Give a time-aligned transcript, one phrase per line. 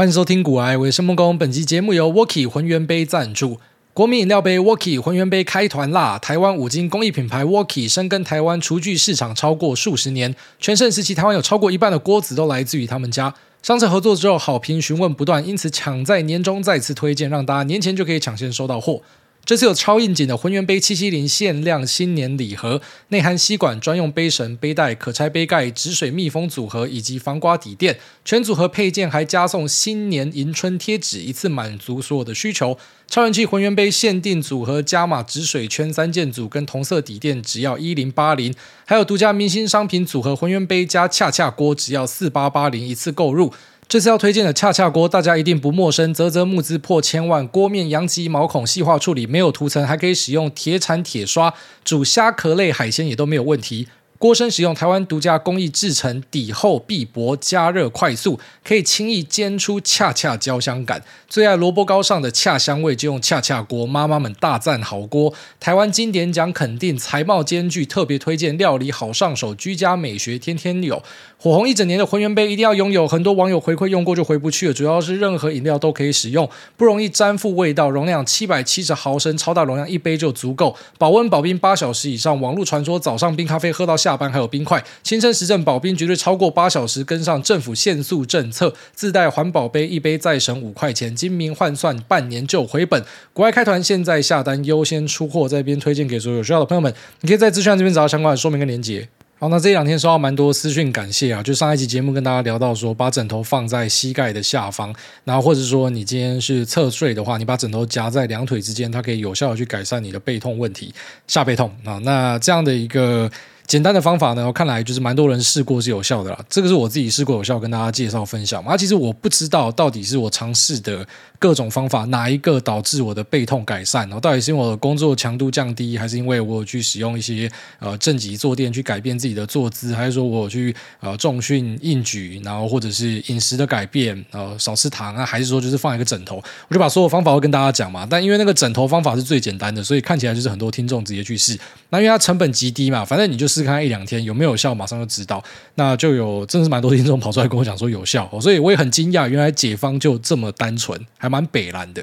[0.00, 1.36] 欢迎收听股癌，我是孟工。
[1.36, 3.60] 本期节目由 Walkie 浑圆杯赞助。
[3.92, 6.18] 国民饮料杯 Walkie 浑圆杯开团啦！
[6.18, 13.34] 台湾五金工艺品牌 Walkie 深耕台湾厨具市场超过数十年，全盛时期台湾有超过一半的锅子都来自于他们家。
[13.62, 19.02] 上次合作之后，好评询问不断，因此抢在年终再次推荐，让大家年前就可以抢先收到货。
[19.44, 32.78] 这次有超应景的浑圆杯七七零限量新年礼盒，内含吸管、专用杯绳、背带、可拆杯盖、止水密封组合以及防刮底垫，全组合配件还加送新年迎春贴纸，一次满足所有的需求。
[33.08, 38.54] 超人气浑圆杯限定组合加码止水圈三件组跟同色底垫，只要一零八零，
[38.84, 43.52] 还有独家明星商品组合浑圆杯加恰恰锅，只要四八八零一次购入。
[43.90, 46.14] 这次要推荐的恰恰锅，大家一定不陌生。
[46.14, 51.52] 啧啧募资破千万，锅面阳极毛孔细化处理，没有涂层，还可以使用铁铲铁刷，
[51.84, 53.88] 煮虾壳类海鲜也都没有问题。
[54.20, 61.02] 锅身使用台湾独家工艺制成，底厚壁薄，加热快速，可以轻易煎出恰恰焦香感。
[61.26, 63.86] 最爱萝卜糕上的恰香味，就用恰恰锅。
[63.86, 71.02] 妈妈们大赞好锅，台湾经典奖肯定，才貌兼具，特别推荐，料理好上手，居家美学天天有。
[71.38, 74.74] 火红一整年的浑圆杯一定要拥有，很多网友回馈用过就回不去了。
[74.74, 77.88] 主要是任何饮料都可以使用，不容易沾附味道。
[77.88, 82.38] 容量七百七十毫升，超大容量一杯就足够，保温保冰八小时以上。
[82.38, 87.04] 网络传说早上冰咖啡喝到下下班还有冰块，亲身实证保冰绝对超过八小时。
[87.04, 93.02] 跟上政府限速政策，自带环保杯，一杯再省五块钱，精明换算半年就回本。
[93.32, 96.92] 国外开团现在下单优先出货，在这边推荐给所有有需要的朋友们。
[97.20, 99.08] 你可以在资讯这边找到相关的说明跟连接。
[99.38, 101.42] 好，那这两天收到蛮多私讯，感谢啊！
[101.42, 104.94] 就上一集节目跟大家聊到说，把枕头放在膝盖的下方，
[105.24, 110.92] 然后或者说你今天是侧睡的话，你把枕头夹在两腿之间，它可以有效的去改善你的背痛问题，
[111.26, 111.98] 下背痛啊。
[112.02, 113.30] 那这样的一个。
[113.70, 116.44] 简单的方法呢，看来就是蛮多人试过是有效的啦。
[116.48, 118.76] 这个是我自己试过有效，跟大家介绍分享嘛。
[118.76, 121.06] 其实我不知道到底是我尝试的
[121.38, 127.48] 各种方法哪一个导致我的背痛改善，然后到底是因为我的工作强度降低，还是因为我有去使用一些
[127.78, 138.04] 呃正极坐垫去改变自己的坐姿，还是说我去呃重训硬举，然后或者是饮食的改变，呃少吃糖啊，还是说就是放一个枕头，我就把所有方法都跟大家讲嘛。
[138.10, 141.56] 但因为那个枕头方法是最简单的，所以看起来就是很多听众直接去试。
[141.90, 145.42] 那因为它成本极低嘛，反正你就是试看一两天有没有效，马上就知道。
[145.74, 152.02] 那就有真的是蛮多听众跑出来跟我讲说有效，所以我也很惊讶，原来解方就这么单纯，还蛮北烂的。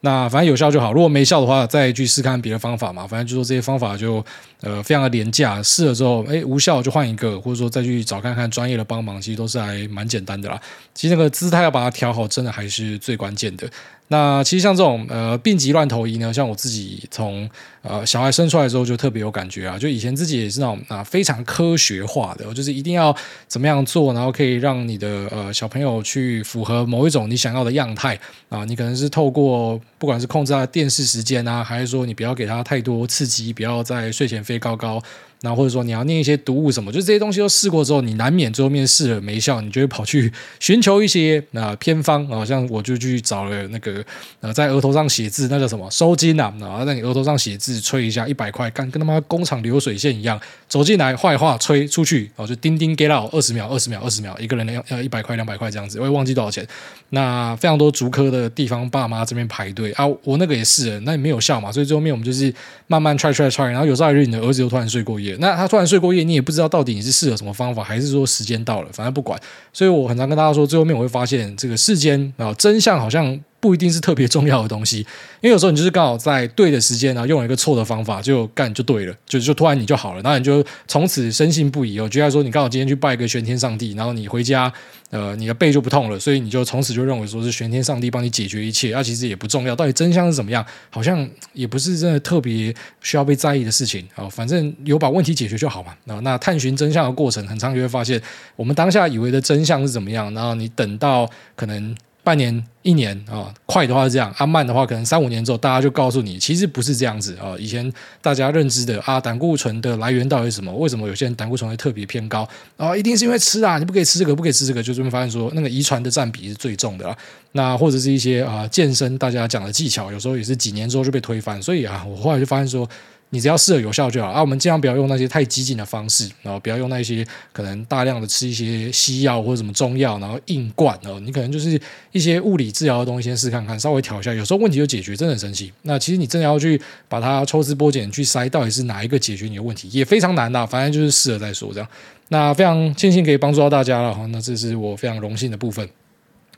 [0.00, 3.06] 那反正有效就好，如果没效的话，再去试看别的方法嘛。
[3.06, 4.22] 反正就说这些方法就
[4.60, 10.60] 呃非常的廉价，试了之后哎无效就换一个，或者说再去找看看专业的帮忙，其实都是还蛮简单的啦。
[10.92, 13.66] 其实那个姿态要把它调好，真的还是最关键的。
[14.08, 17.48] 那其实像这种呃病急乱投医呢，像我自己从
[17.82, 23.16] 呃小孩生出来之后就特别有感觉啊，就以前自己也是那种啊非常科学化的，就是一定要
[23.48, 28.18] 怎么样做，然后可以让你的呃小朋友去符合某一种你想要的样态
[28.50, 35.02] 啊，你可能是透过不管是控制他的电视时间啊，还是说你不要给他太多刺激，不要在睡前飞高高。
[35.44, 44.02] 那或者说你要念一些读物什么，就这些东西都试过之后，你难免最后面试了没效，你就会跑去寻求一些啊、呃、偏方啊，像我就去找了那个
[44.40, 56.66] 呃在额头上写字，那叫什么收金啊，然后在你额头上写字，吹一下一百块，干跟他妈工厂流水线一样，走进来画一画，吹出去，然后就叮叮 get out 二十秒，二十秒，二十秒，一个人要要一百块两百块这样子，我也忘记多少钱。
[57.10, 62.52] 那非常多足科的地方，爸妈这边排队啊，我那个也是，那也没有效嘛，所以最后面我们就是
[62.86, 65.33] 慢慢 try try try，然后有朝一日你的儿子又突然睡过夜。
[65.38, 69.40] 那他突然睡过夜，你也不知道到底你是试了什么方法，还是说时间到了，反正不管。
[69.72, 73.40] 所以我很常跟大家说，最后面我会发现这个世间啊，真相好像。
[73.64, 74.98] 不一定是特别重要的东西，
[75.40, 81.98] 因为有时候你就是刚好在对的时间，然后用了一个错的方法，就干就对了，就就突然你就好了，然后你就从此深信不疑。
[81.98, 84.70] 哦觉得说你刚好今天去拜个玄天上帝，然后你回家，
[85.08, 94.28] 呃，你的背就不痛了，所以你就从此就认为说是玄天上帝帮你解决一切，那、其实也不重要，到底真相是怎么样，好像也不是真的特别需要被在意的事情啊。
[94.28, 95.94] 反正有把问题解决就好嘛。
[96.04, 98.20] 那那探寻真相的过程，很长就会发现，
[98.56, 101.26] 我们当下以为的真相是怎么样，然后你等到
[101.56, 101.96] 可能。
[102.24, 107.54] 半年、一年啊，快的话是这样，啊慢的话可能三五年之后，大家就告诉你，其实不是这样子啊。
[107.58, 110.74] 以前大家认知的啊，胆固醇的来源到底是什么？
[110.74, 112.48] 为什么有些人胆固醇会特别偏高？
[112.78, 117.16] 啊，一定是因为吃啊，你不可以吃这个，不可以吃这个，就这么发现说，那个遗传的占比是最重的啊。
[117.52, 121.62] 那或者是一些啊健身，大家讲的技巧，有时候也是几年之后就被推翻。
[121.62, 122.88] 所以啊，我后来就发现说。
[123.34, 124.40] 你只要试了有效就好啊！
[124.40, 131.18] 我们尽量不要用那些太激进的方式，然后不要用那些可能大量的吃一些西药或者什么中药，然后硬灌哦。
[131.18, 131.76] 你可能就是
[132.12, 135.72] 一些物理治疗的东西，先试看看，稍微调一下，有时候问题就解决，真的很神奇。
[135.82, 140.64] 那其实你真的要去把它抽丝剥茧去筛，到底是哪一个解决你的问题，也非常难的。
[140.68, 141.88] 反正就是试了再说，这样。
[142.28, 144.24] 那非常庆幸可以帮助到大家了哈。
[144.26, 145.88] 那这是我非常荣幸的部分。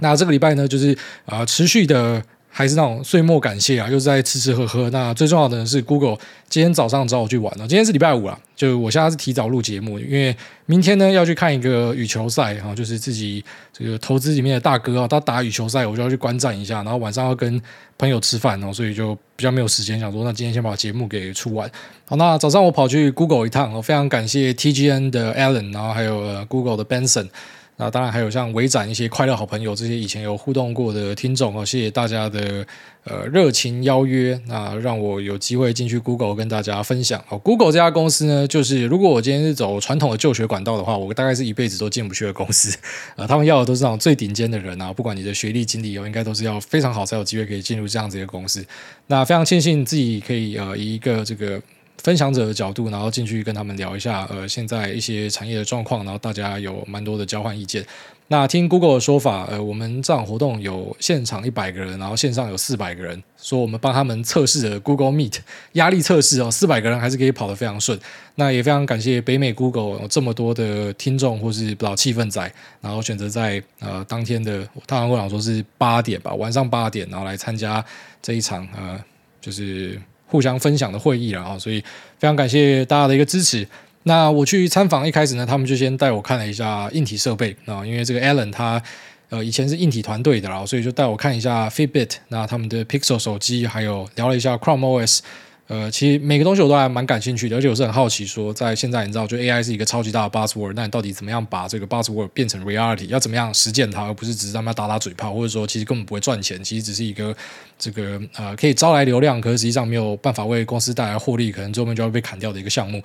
[0.01, 0.93] 那这个礼拜呢，就是
[1.25, 2.23] 啊、呃，持续的。
[2.57, 4.89] 还是那种岁末感谢啊，又是在吃吃喝喝。
[4.89, 6.17] 那最重要的是，Google
[6.49, 7.69] 今天早上找我去玩了。
[7.69, 13.45] 今天是礼拜五啊，就我现在是提早录节目，因为明天呢要去看一个羽球赛哈，就是自己
[13.75, 16.77] 这个投资里面的大哥啊，他打羽球赛，我就要去观战一下。
[16.77, 17.61] 然后晚上要跟
[17.99, 21.71] 朋友吃饭哦，所以就比较没有时间，想说那今天先把节目给出完。
[22.07, 27.29] 好，那早上我跑去 Google 一趟，我非常感谢 TGN 的 Alan，然后还有 Google 的 Benson。
[27.79, 32.67] 那当然还有像微展一些快乐好朋友这些以前有互动过的听众哦，谢谢大家的
[33.05, 37.37] 呃热情邀约，那让我有机会进去 Google 跟大家分享哦。
[37.39, 42.75] Google 这家公司呢，就是如果我今天是走传统的就学管道的话，我大概是一辈子都进不去的公司
[43.15, 43.27] 啊。
[43.27, 48.65] 他们要的都是那种最顶尖的人啊，不管你的学历经历哦，应该都是要非常好才有机会可以进入这样子的公司。
[49.09, 51.61] 那非常庆幸自己可以呃以一个这个。
[52.03, 57.85] 分享者的角度，然后进去跟他们聊一下，呃，现在一些产业的状况，然后大家有蛮多的交换意见。
[58.29, 65.39] 那听 Google 的说法，呃，我们这场活动有现场一百个人，然后线上有四百个人，说我们帮他们测试了 Google Meet
[65.73, 67.97] 压力测试哦，四百个人还是可以跑得非常顺。
[68.35, 77.85] 那也非常感谢北美 Google 有这么多的听众或是不知道气氛仔，然后选择在呃当天的，他跟我讲说是八点吧，晚上八点，然后来参加
[78.21, 79.01] 这一场呃，
[79.41, 80.01] 就是。
[80.27, 81.81] 互相分享的会议了啊，所以
[82.19, 83.67] 非常感谢大家的一个支持。
[84.03, 88.83] 那我去参访一开始呢，他们就先带我看了一下硬体设备啊，因为这个 Alan 他
[89.31, 95.21] 呃以前是硬体团队的啦，所以就带我看一下 Fitbit，那他们的 Pixel 手机，还有聊了一下 Chrome OS。
[95.69, 103.07] 呃，其实每个东西我都还蛮感兴趣的，而且我是很好奇，说在现在你知道，就 AI 是一个超级大的 buzzword，那你到底怎么样把这个 buzzword 变成 reality？
[103.07, 107.37] 要怎么样实践它，而不是只是让它打打嘴炮，或者说其实根本不会赚钱，其实只是一个
[107.79, 113.03] 这个呃可以招来流量，可是实际上没有办法为公司带来获利，可能最后面就要被砍掉的一个项目。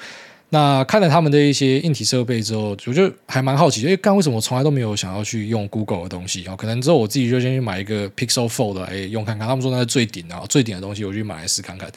[0.50, 6.56] 那看了他们的一些硬体设备之后，我就还蛮好奇，诶，干为什么我从来都没有想要去用 Google 的东西啊？
[6.56, 11.90] 可能之后我自己就先去买一个 Pixel Fold 来用看看，他们说那是最顶的，最顶的东西，我去买来试看看。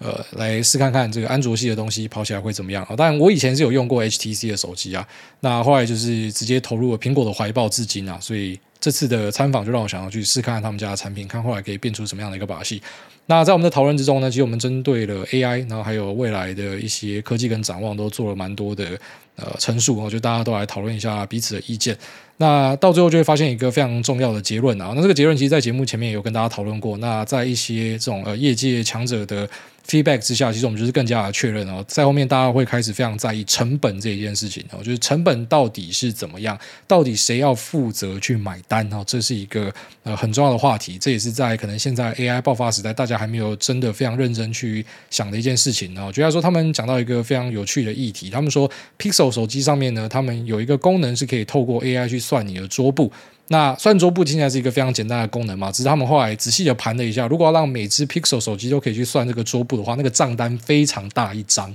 [0.00, 2.96] 呃，来试看看这个安卓系的东西跑起来会怎么样啊？
[2.96, 5.06] 当然，我以前是有用过 HTC 的手机啊，
[5.40, 12.80] 那后来就是直接投入了苹果的怀抱至今啊，所以这次的参访就让我想要去试看看他们家的产品，看后来可以变出什么样的一个把戏。
[13.26, 18.98] 那在我们的讨论之中呢，其实我们针对了 AI，然后还有未来的一些科技跟展望，都做了蛮多的
[19.36, 21.96] 呃陈述，我觉得大家都来讨论一下彼此的意见。
[22.38, 26.96] 那到最后就会发现一个非常重要的结论啊，那这个结论其实在节目前面也有跟大家讨论过。
[26.96, 29.48] 那在一些这种呃业界强者的
[29.90, 36.56] feedback 之下，其实我们就是更加的确认哦，在后面大家会开始非常在意成本这一件事情哦，就是成本到底是怎么样，
[36.86, 39.72] 到底谁要负责去买单哦，这是一个
[40.04, 46.12] 呃很重要的话题，这也是在可能现在 AI 爆发时代，大家还没有真的非常认真去想的一件事情哦。
[46.12, 53.10] 举例说，他们讲到一个非常有趣的议题，他们说 Pixel 手机上面呢，他们有一个功能是可以透过 AI 去算你的桌布。
[53.52, 61.74] 那算桌布听起来是一个非常简单的功能嘛，只是他们后来仔细的盘了一下，如果要让每只 Pixel 手机都可以去算这个桌布的话，那个账单非常大一张。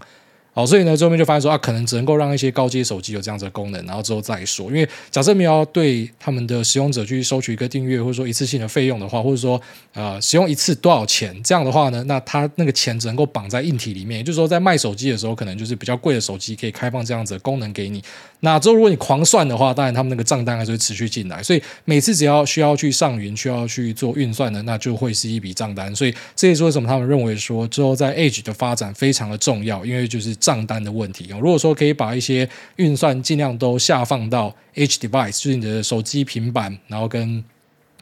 [0.58, 4.68] 好，所以呢，最后面就发现说啊，可能只能够让一些高阶手机有这样子的功能，然后之后再说。
[4.68, 9.62] 因为假设没有要对他们的使用者去收取一个订阅，或者说一次性的费用的话，或者说
[9.92, 18.02] 呃使用一次多少钱这样的话呢，那他那个钱只能够绑在硬体里面，也就是说在卖手机的时候，可能就是比较贵的手机可以开放这样子的功能给你。
[18.40, 25.94] 那之后如果你狂算的话，当然他们那个账单还是会持续进来，所以每次只要需要去上云、需要去做运算的，那就会是一笔账单。
[25.94, 31.28] 所以这也是为什么他们认为说之后在 Edge 的发展非常的重要，因为就是账单的问题。
[31.32, 37.44] 如果说可以把一些运算尽量都下放到 H device，就是你的手机、平板，然后跟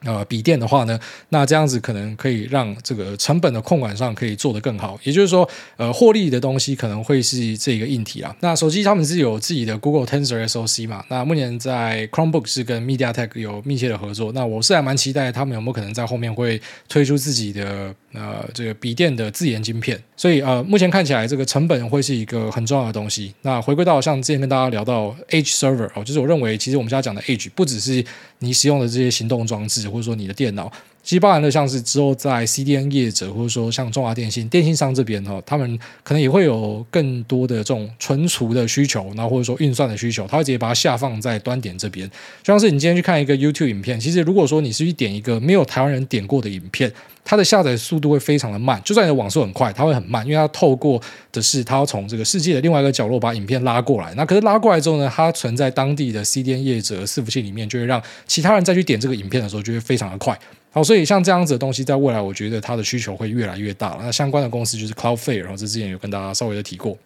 [0.04, 5.00] 呃笔电的话呢，那这样子可能可以让这个成本的控管上可以做得更好。
[5.04, 8.36] 也就是说，呃，获利的东西可能会是这个硬体啊。
[8.40, 11.04] 那手机他们是有自己的 Google Tensor SoC 嘛？
[11.10, 14.32] 那目前在 Chromebook 是跟 MediaTek 有密切的合作。
[14.34, 17.94] 那我是还蛮期待他们有没有可能在后面会推出自己的。
[18.16, 23.34] 呃，这个笔电的自研晶片，所以呃，目前看起来这个成本会是一个很重要的东西。
[23.42, 28.06] 那回归到像之前跟大家聊到 Edge Server 哦，就是我认为其实我们现在讲的 Edge 不只是
[28.44, 30.72] 你使用的这些行动装置，或者说你的电脑。
[31.04, 42.10] 其实包含了像是之后在 CDN 业者，或者说像中华电信、电信商这边哈，他们可能也会有更多的这种存储的需求，然后或者说运算的需求，他会直接把它下放在端点这边。
[42.42, 46.90] 就像是你今天去看一个 YouTube 影片，其实如果说你是去点一个没有台湾人点过的影片，
[47.26, 51.02] 它的下载速度会非常的慢，就算你的网速很快，它会很慢，因为它透过
[51.34, 54.14] 的是它要从这个世界的另外一个角落把影片拉过来。
[54.16, 60.38] 那可是拉过来之后呢，它存在当地的 CDN 业者伺服器里面，就会让其他人再去点这个影片的时候，就会非常的快。
[60.74, 63.96] 好，所以像这样子的东西，在未来我觉得它的需求会越来越大。
[64.02, 66.98] 那相关的公司就是 Cloudflare，然后这之前有跟大家稍微的提过。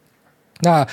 [0.62, 0.84] 那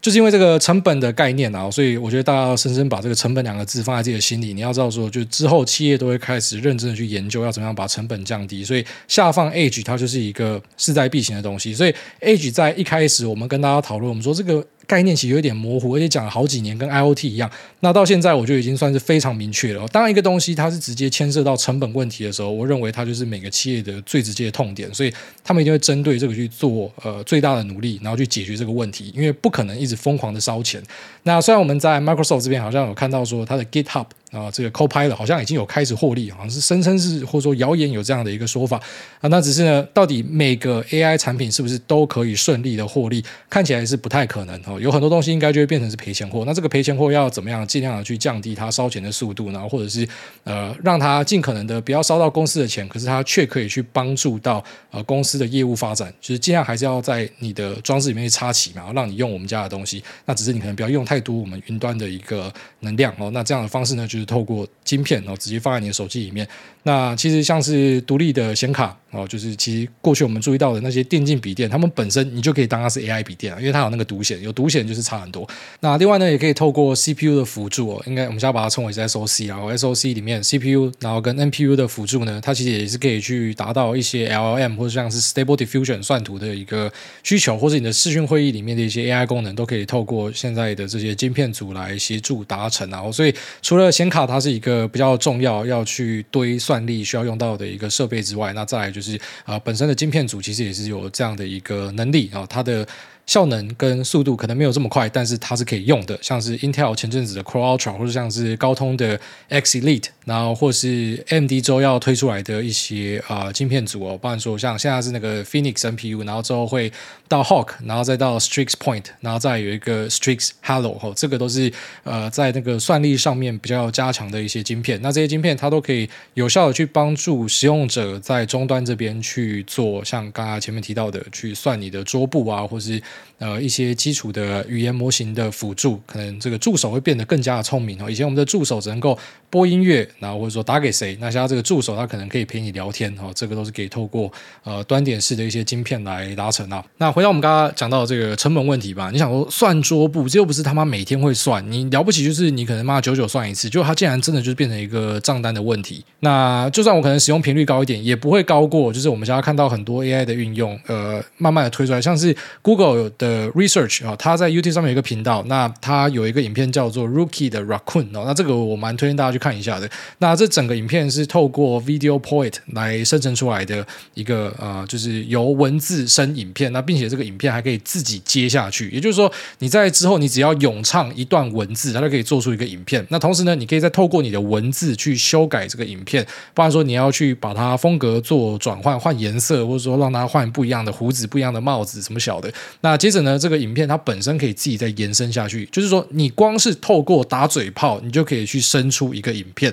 [0.00, 4.54] 就是因为这个成本的概念啊，所以我觉得大家要深深把这个成本两个字放在自己的心里。
[4.54, 11.74] 你要知道说，就之后企业都会开始认真的去研究要怎么样把成本降低，所以下放 Edge 它就是一个势在必行的东西。
[11.74, 14.66] 所以 Edge 在一开始我们跟大家讨论，我们说这个。
[14.86, 17.50] 概念其实有点模糊，而且讲了好几年，跟 IoT 一样。
[17.80, 19.86] 那到现在，我就已经算是非常明确了。
[19.88, 25.12] 当一个东西它是直接牵涉到成本问题的时候，我认为它就是每个企业的最直接的痛点，所以
[25.44, 29.12] 他们一定会针对这个去做呃最大的努力，然后去解决这个问题。
[29.14, 30.82] 因为不可能一直疯狂的烧钱。
[31.22, 34.06] 那虽然我们在 Microsoft 这边好像有看到说它的 GitHub。
[34.32, 38.80] 啊，这个 Copilot 好像已经有开始获利，好像是声称是或者说谣言有这样的一个说法
[39.20, 39.28] 啊。
[39.28, 43.22] 那只是呢，到底每个 AI 产品是不是都可以顺利的获利？
[43.50, 44.80] 看起来是不太可能哦。
[44.80, 46.44] 有很多东西应该就会变成是赔钱货。
[46.46, 50.08] 那这个赔钱货要怎么样尽量的去降低它烧钱的速度，然后或者是
[50.44, 60.02] 呃让它尽可能的不要烧到公司的钱，可是它却可以去帮助到呃公司的业务发展，就是尽量还是要在你的装置里面去插旗嘛，让你用我们家的东西。
[60.24, 63.30] 那只是你可能不要用太多我们云端的一个能量哦。
[63.32, 66.46] 那这样的方式呢，就是透过晶片，然后直接放在你的手机里面。
[66.84, 75.46] 那其实像是独立的显卡哦，就是其实过去我们注意到的那些电竞笔电，它们本身你就可以当它是 AI 笔电啊，因为它有那个独显，有独显就是差很多。
[75.80, 86.90] 那另外呢，也可以透过 CPU 的辅助哦，应该我们现在把它称为是 SOC 然后 SOC 里面 CPU，然后跟 NPU 的辅助呢，它其实也是可以去达到一些 LLM 或者像是 Stable Diffusion 算图的一个
[87.22, 93.12] 需求，或者你的视讯会议里面的一些 AI 功能，都可以透过现在的这些晶片组来协助达成啊。
[93.12, 102.86] 所以除了显卡，它是一个比较重要要去堆算力需要用到的一个设备之外，那再来就就是啊、本身的晶片组其实也是有这样的一个能力啊，它的。
[103.32, 106.18] 效能跟速度可能没有这么快，但是它是可以用的。
[106.20, 116.92] 像是 Intel 前阵子的 Core Ultra，或者像是高通的 X Elite，然后或是 AMD 周要推出来的一些啊、呃、晶片组哦，包含说像现在是那个 Phoenix NPU，然后之后会
[117.26, 121.72] 到 Hawk，然后再到 Strix Point，然后再有一个 Strix Halo 哦，这个都是
[122.04, 125.00] 呃在那个算力上面比较加强的一些晶片。
[125.00, 133.02] 那这些晶片它都可以有效的去帮助使用者在终端这边去做，像刚刚前面提到的，去算你的桌布啊，或是
[133.38, 138.10] 呃，一些基础的语言模型的辅助，可能这个助手会变得更加的聪明哦。
[138.10, 139.18] 以前我们的助手只能够
[139.50, 143.32] 播音乐，然后或者说打给谁，那现在这个助手他可能可以陪你聊天哦。
[143.34, 146.84] 这个都是可以透过呃端点式的一些晶片来达成啊。
[146.98, 156.04] 那回到我们刚刚讲到的这个成本问题吧，你想说算桌布，这又不是他妈每天会算，你了不起就是你可能妈九九算一次，就它竟然真的就是变成一个账单的问题。
[156.20, 169.88] 那就算我可能使用频率高一点，也不会高过就是我们现在看到很多 AI 的运用，呃，慢慢的推出来，像是 Google 的 Research 啊，他在 YouTube 上面有一个频道，那他有一个影片叫做 Rookie 的 Raccoon 哦，那这个我蛮推荐大家去看一下的。
[170.18, 183.06] 那这整个影片是透过 Video Poet 来生成出来的一个呃，就是由文字生影片，那并且这个影片还可以自己接下去，也就是说你在之后你只要咏唱一段文字，它就可以做出一个影片。
[183.10, 192.52] 那同时呢，你可以再透过你的文字去修改这个影片，不然说你要去把它风格做转换、换颜色，或者说让它换不一样的胡子、不一样的帽子什么小的。
[192.80, 199.72] 那那接着呢，这个影片它本身可以自己再延伸下去，就是说你光是透过打嘴炮，你就可以去生出一个影片。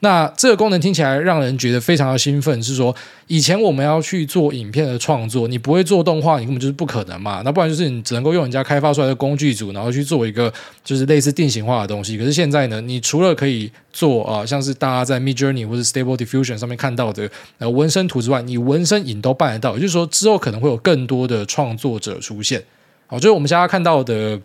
[0.00, 2.94] 那这个功能听起来让人觉得非常的兴奋，是说
[3.26, 7.42] 以前我们要去做影片的创作，你不会做动画，你根本就是不可能嘛。
[7.44, 10.52] 那不然就是你只能够用人家开发出来的工具组，然后去做一个
[10.84, 12.16] 就是类似定型化的东西。
[12.16, 17.28] 可是现在呢，你除了可以做啊、像是大家在 Midjourney 或者 Stable Diffusion 上面看到的
[17.58, 19.74] 呃纹身图之外，你纹身影都办得到。
[19.74, 22.62] 也就是说，之后可能会有更多的创作者出现。
[23.08, 24.40] 好，就是我们现在看到的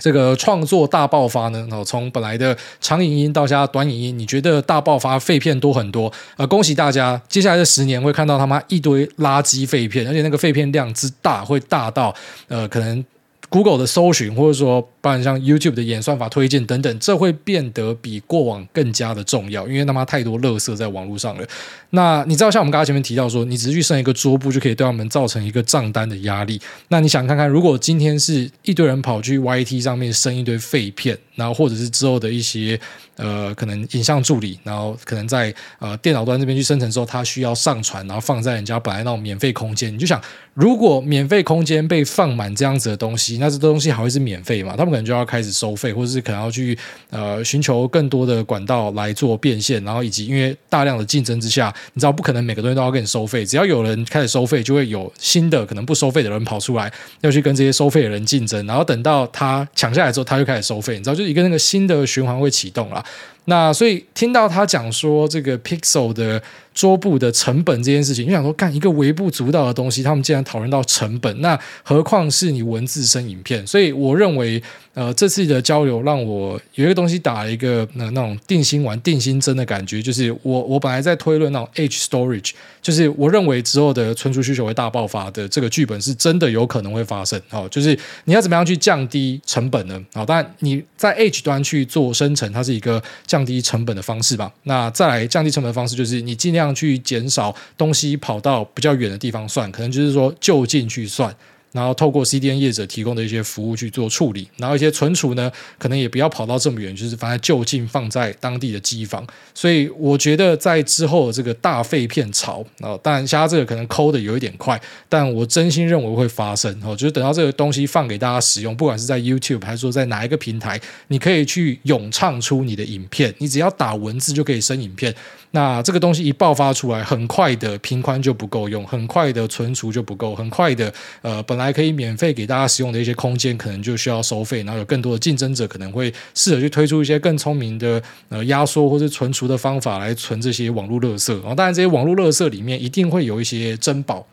[0.00, 6.12] 这个创作大爆发呢，哦从本来的长影音到现在短影音，你觉得大爆发废片多很多？
[6.36, 12.12] 呃，恭喜大家，接下来的十年会看到他妈一堆垃圾废片，而且那个废片量之大，会大到
[12.48, 13.04] 呃可能。
[13.50, 21.46] Google 的搜寻，或者说，包含像 YouTube 的演算法推荐等等，这会变得比过往更加的重要，因为他妈太多垃圾在网络上了。
[21.90, 26.60] 那你知道，像我们刚才前面提到说，你只是去设一个桌布，就可以对他们造成一个账单的压力。
[26.88, 32.80] 那你想看看，如果今天是一堆人跑去 YT 上面生一堆废片，然后或者是之后的一些。
[33.16, 39.92] 呃，可能影像助理，然后可能在呃电脑端这边去生成之后，它需要上传，然后放在人家本来那种免费空间。
[39.92, 40.18] 你就想，
[40.54, 44.74] 如果免费空间被放满这样子的东西，那这东西还会是免费嘛？
[44.76, 46.76] 他们可能就要开始收费，或者是可能要去
[47.10, 63.04] 呃寻求更多的管道来做变现，然后以及因为大量的竞争之下，你知道不可能每个东西都要跟你收费，只要有人开始收费，就会有新的可能不收费的人跑出来，要去跟这些收费的人竞争，然后等到他抢下来之后，他就开始收费，你知道，就一个那个新的循环会启动了。
[63.50, 66.40] 那所以听到他讲说这个 Pixel 的
[66.72, 73.66] 桌布的成本这件事情，就想说干一个微不足道的东西，他们竟然讨论到成本，那何况是你文字生影片？
[73.66, 74.62] 所以我认为。
[74.92, 82.50] 呃，这次的交流让我有一个东西打了一个那那种定心丸、定心针的感觉，就是我我本来在推论那种 H Storage，
[82.82, 87.40] 就是我认为之后的存储需求会大爆发的这个剧本是真的有可能会发生。
[87.50, 90.04] 哦，就是你要怎么样去降低成本呢？
[90.12, 94.52] 好，当然你在 H 端去做生成，它是一个降低成本的方式吧。
[94.64, 101.32] 那再来降低成本的方式，就是你尽量去减少东西跑到比较远的地方算，可能就是说就近去算。
[101.72, 109.26] 然后透过 CDN 业者提供的一些服务去做处理，然后一些存储呢，可能也不要跑到这么远，就是放在就近放在当地的机房。
[109.54, 125.14] 所以我觉得在之后的这个大废片潮啊，当然现在这个可能抠的有一点快，但我真心认为会发生哦，就是等到这个东西放给大家使用，不管是在 YouTube 还是说在哪一个平台，你可以去咏唱出你的影片，你只要打文字就可以生影片。
[125.52, 130.92] 那这个东西一爆发出来，很快的频宽就不够用，很快的存储就不够，很快的
[131.22, 141.32] 呃，本来可以免费给大家使用的一些空间，可能就需要收费，然后有更多的竞争者可能会试着去推出一些更聪明的呃压缩或者存储的方法来存这些网络垃圾。
[141.40, 144.24] 然后当然这些网络垃圾里面一定会有一些珍宝。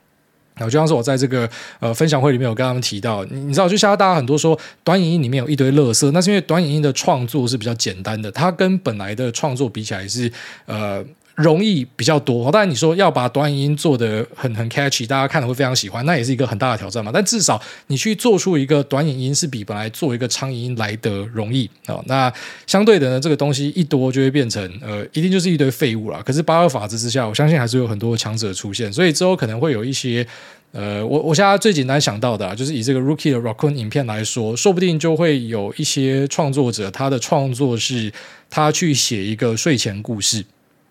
[0.58, 1.50] 然后就像是我在这个
[1.80, 10.32] 呃分享会里面有跟他们提到，你知道就现在大家很多说短影音里面有一堆乐色，那是因为短影音的创作是比较简单的，它跟本来的创作比起来是
[10.66, 11.04] 呃。
[11.38, 17.12] 容易比较多，当然你说要把短影音做得很很 catchy，大家看了会非常喜欢，那也是一个很大的挑战嘛。
[17.14, 22.02] 但至少你去做出一个短影音是比本来做一个长影音来得容易啊。
[22.08, 22.34] 那
[22.66, 26.24] 相对的呢，这个东西一多就会变成呃，一定就是一堆废物了。
[26.24, 30.26] 可是八二法则之下，我相信还是有很多强者出现，所以之后可能会有一些
[30.72, 38.12] 呃，我我现在最简单想到的啊，就是以这个 Rookie 的 Raccoon 影片来说，说不定就会有一些创作者，他的创作是
[38.50, 40.44] 他去写一个睡前故事。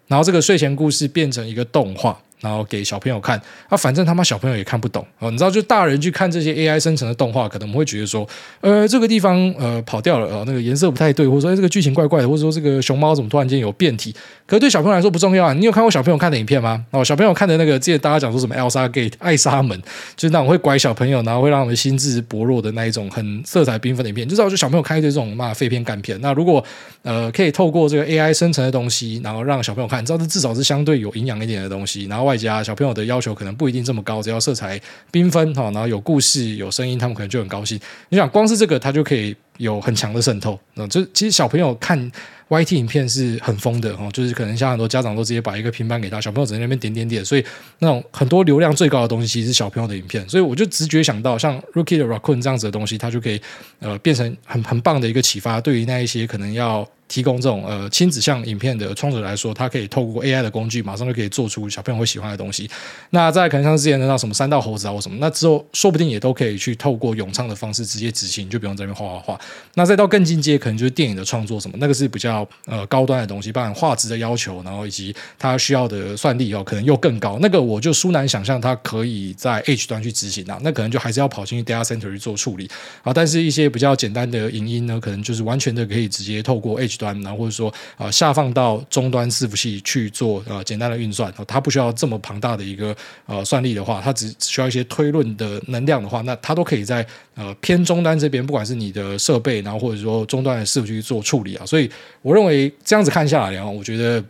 [0.07, 2.21] 然后这个睡前故事变成一个动画。
[2.41, 5.31] 然后给小朋友看，啊，反正他妈小朋友也看不懂哦。
[5.31, 8.29] 你知道，就大人去看这些 AI 生成的动画，可能会觉得说，
[8.61, 14.15] 呃，这个地方呃跑掉了，呃，那个颜色不太对，或者说这个剧情怪怪的，或者说这个熊猫怎么突然间有变体？
[14.47, 15.53] 可是对小朋友来说不重要啊。
[15.53, 16.85] 你有看过小朋友看的影片吗？
[16.91, 19.81] 哦，小朋友看的那个，记得大家讲说什么 Elsa Gate 艾莎门，
[20.15, 26.21] 就是那种会拐小朋友，然后会让我们心智薄弱的那一种很色彩缤纷的影片，就知道就小朋友看一堆这种嘛废片干片。
[26.21, 26.63] 那如果
[27.03, 33.07] 呃可以透过这个 AI 生成的东西，然后让小朋友看，你知道这至少是相对有营养一点的东西，然后外加小朋友的。
[33.07, 34.77] 要求可能不一定这么高，只要色彩
[35.13, 37.79] 缤纷哈，然后有故事、有声音，他们可能就很高兴。
[38.09, 40.59] 你想，光是这个，它就可以有很强的渗透。
[40.75, 42.11] 那就其实小朋友看
[42.49, 47.45] YT 影片是很疯的哈，就是可能像很多家长都直接把一个平板给他，小朋友只在那边点点点，所以
[47.79, 50.29] 那种很多流量最高的东西，其实是小朋友的影片。
[50.29, 53.41] 所以我就直觉想到，像 Rookie 的 Raccoon 这样子的东西，它就可以
[53.79, 56.85] 呃变成很很棒的一个启发，对于那一些可能要。
[57.09, 62.69] 提供这种呃亲子向影片的创作者来说，他可以透过 AI 的工具，马上就可以做出小朋友会喜欢的东西。
[63.11, 69.41] 那再可能像之前的那什么三道猴子啊或什么，那之后说不定也都可以去透过咏唱的方式直接执行，就不用在那边画画画。
[69.75, 77.39] 那再到更进阶，可能就是电影的创作什么，那个是比较呃高端的东西，包含画质的要求，然后以及它需要的算力哦，可能又更高。
[77.41, 82.69] 那个我就殊难想象它可以在 H 端去执行啊，那可能就还是要跑进去 Data Center 去做处理
[83.03, 83.13] 啊。
[83.13, 87.73] 但是一些比较简单的影音呢，可能就是完全的可以直接透过 H 端，然后或者说。
[87.97, 101.91] 啊，下放到终端伺服器去做呃简单的运算，它不需要这么庞大的一个呃算力的话，它只需要一些推论的能量的话，那它都可以在呃偏终端这边，不管是你的设备，然后或者说终端的伺服器去做处理啊，所以
[102.23, 104.23] 我认为这样子看下来啊，我觉得。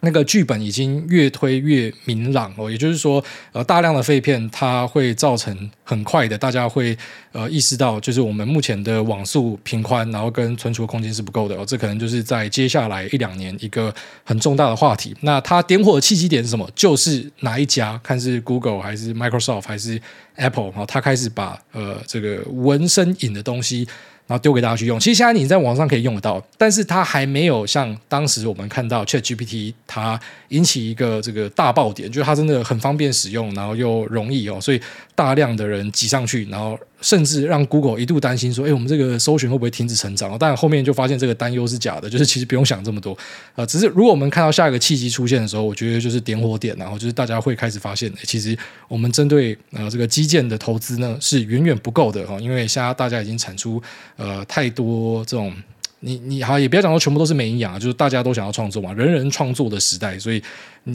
[0.00, 6.96] 那个剧本已经越推越明朗哦，也就是说，呃，大量的废片它会造成很快的，大家会
[7.32, 13.92] 呃意识到，就是我们目前的网速频宽，然后跟存储空间是不够的哦，这可能就是在接下来一两年一个
[14.24, 15.16] 很重大的话题。
[15.22, 16.70] 那它点火的契机点是什么？
[16.76, 20.00] 就是哪一家，看是 Google 还是 Microsoft 还是
[20.36, 23.88] Apple，然后它开始把呃这个纹身影的东西。
[24.28, 34.80] 然后丢给大家去用，其实现在你在网上可以用得到，但是它还没有像当时我们看到 ChatGPT 它引起一个这个大爆点，就是它真的很方便使用，然后又容易哦，所以
[35.16, 36.78] 大量的人挤上去，然后。
[37.00, 43.16] 甚至让 Google 一度担心说：“哎，我们这个搜寻会不会停止成长？”但后面就发现这个担忧是假的， 就是其实不用想这么多。
[43.54, 48.56] 呃，只是如果我们看到下一个契机出现的时候，我觉得就是点火点，然后就是大家会开始发现，其实
[48.88, 53.82] 我们针对呃这个基建的投资呢是远远不够的哈，因为现在大家已经产出
[54.16, 55.52] 呃太多这种。
[56.00, 60.40] 你你好，也不要讲说全部都是没营养啊，就是大家都想要创作嘛，人人创作的时代，所以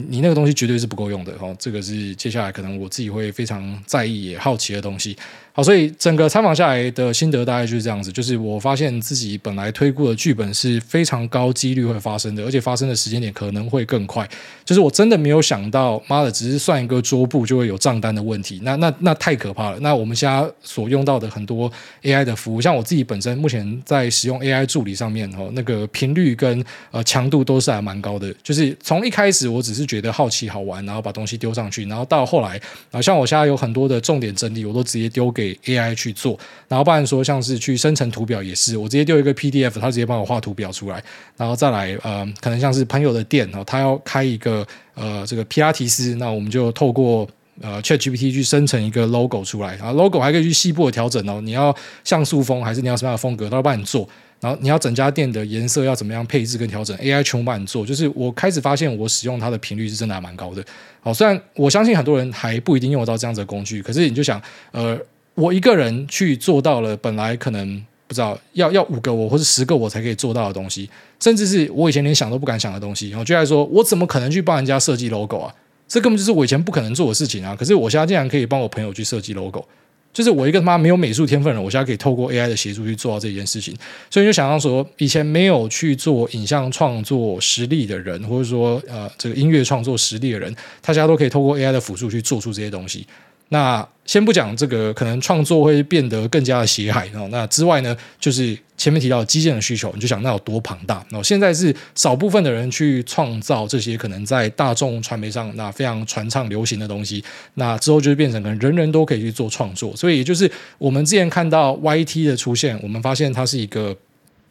[0.08, 1.54] 你那个东西绝对是不够用的哦。
[1.58, 5.16] 这个是接下来可能我自己会非常在意也好奇的东西。
[5.56, 14.28] 好，所以整个参访下来的心得大概就是这样子，就是我发现自己本来推估的剧本是非常高几率会发生的，而且发生的时间点可能会更快。
[14.64, 19.78] 就是我真的没有想到，妈的，只是算一个桌布就会有账单的问题，那那那太可怕了。
[19.78, 21.70] 那我们现在所用到的很多
[22.02, 28.34] AI 的服务，像我自己本身目前在使用 AI 助理上面哦，那个频率跟呃强度都是还蛮高的。
[28.42, 35.54] 就是从一开始我只是觉得好奇好玩，然后把东西丢上去，然后到后来啊，像我现在有很多的重点整理，我都直接丢给。
[35.64, 41.02] AI 去做，然后不然说像是去生成图表也是，我直接丢一个 PDF，它直接帮我画图表出来，
[41.36, 47.26] 然后再来呃，可能像是朋友的店哦，他要开一个呃这个皮拉提斯，那我们就透过
[47.60, 54.08] 呃 ChatGPT 去生成一个 logo 出来，然后 logo 还可以去细部的调整哦，你要像素风还是你要什么样的风格，都要帮你做。
[54.44, 57.86] 然后你要整家店的颜色要怎么样配置跟调整，AI 全部帮你做。
[57.86, 60.62] 就是我开始发现我使用它的频率是真的还蛮高的。
[61.00, 64.40] 好，虽然我相信很多人还不一定用得到这样子的工具，可是你就想
[64.72, 65.00] 呃。
[65.36, 73.10] 我一个人去做到了，本来可能不知道要要五个我或者十个我才可以做到的东西，甚至是我以前连想都不敢想的东西。
[73.10, 75.52] 然后就来说，我怎么可能去帮人家设计 logo 啊？
[75.88, 77.56] 这根本就是我以前不可能做的事情啊！
[77.56, 79.66] 可是我现在竟然可以帮我朋友去设计 logo，
[80.14, 83.76] 就是我一个他妈没有美术天分的人，我现在可以透过 AI 的协助去做到这件事情。
[84.08, 93.06] 所以就想到说，以前没有去做影像创作实力的人，或者说呃这个音乐创作实力的人，大家都可以透过 AI 的辅助去做出这些东西。
[93.50, 97.28] 那先不讲这个，可能创作会变得更加的血海哦。
[97.30, 101.04] 那之外呢，就是前面提到基建的需求，你就想那有多庞大。
[101.10, 109.94] 那现在是少部分的人去创造这些可能在大众传媒上那非常传唱流行的东西，那之后就变成可能人人都可以去做创作。
[109.96, 113.96] 所以也就是我们之前看到 YT 的出现，我们发现它是一个，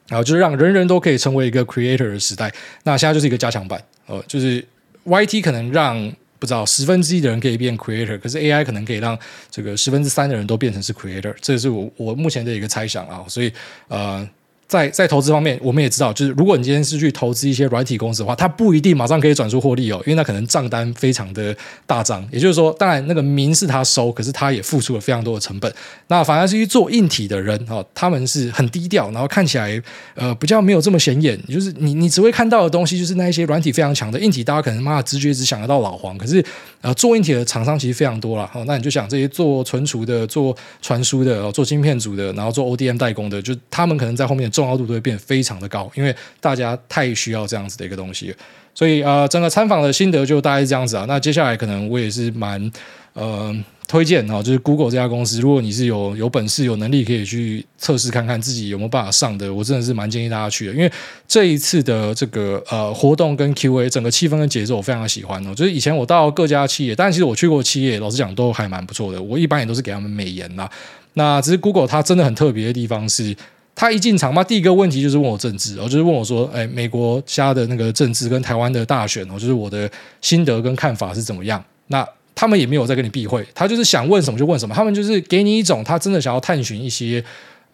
[0.07, 2.51] 然后就是让人人都可以成为一个 creator 的时代。
[2.83, 4.65] 那现在就是一个加强版，呃，就是
[5.05, 6.11] YT 可能让。
[6.43, 9.17] 不知道十分之一的人可以变 creator，可是 AI 可能可以让
[9.49, 13.49] 这个十分之三的人都变成是 creator，这是我我目前的一个猜想啊，所以
[13.87, 14.27] 呃。
[14.73, 21.55] 在在投资方面，我们也知道，就是如果你今天是去投资一些软体公司的话，它不一定马上可以转出获利哦，因为那可能账单非常的
[21.85, 22.27] 大张。
[22.31, 25.71] 也就是说，当然那个名是他收，可是他也付出了非常多的成本。
[26.07, 29.79] 那反而是去做硬体的人哦，他们是很低调，然后看起来
[30.15, 31.39] 呃比较没有这么显眼。
[31.47, 36.43] 就是你你只会看到的东西，就是那一些软体非常强的硬体，大家可能妈的直觉只想得到老黄，可是
[36.81, 38.49] 呃做硬体的厂商其实非常多了。
[38.55, 48.33] 哦，那你就想这些做存储的、做传输的、做晶片组的，然后做 ODM 代工的，就他们可能在后面的重要度都会变非常的高，因为大家太需要这样子的一个东西，
[48.73, 51.05] 所以呃，整个参访的心得就大概是这样子啊。
[51.07, 52.71] 那接下来可能我也是蛮
[53.13, 53.53] 呃
[53.87, 60.89] 推荐啊，就是 Google 这家公司，如果你是有有本事、有能力可以去测试看看自己有没有办法上的，我真的是蛮建议大家去的，因为
[61.27, 65.53] 这一次的这个呃活动跟 Q&A 整个气氛跟节奏我非常的喜欢哦。
[65.53, 69.21] 就是以前我到各家企业，但其实我去过企业，老实讲都还蛮不错的。
[69.21, 70.69] 我一般也都是给他们美颜啦。
[71.15, 73.35] 那只是 Google 它真的很特别的地方是。
[73.75, 79.89] 他一进场嘛，第一个问题就是问我政治，然哦，就是问我说，哎，美国家的那个政治跟台湾的大选，哦，就是我的
[80.21, 81.63] 心得跟看法是怎么样？
[81.87, 87.23] 那他们也没有在跟你避讳，他就是想问什么就问什么，他们就是给你一种他真的想要探寻一些。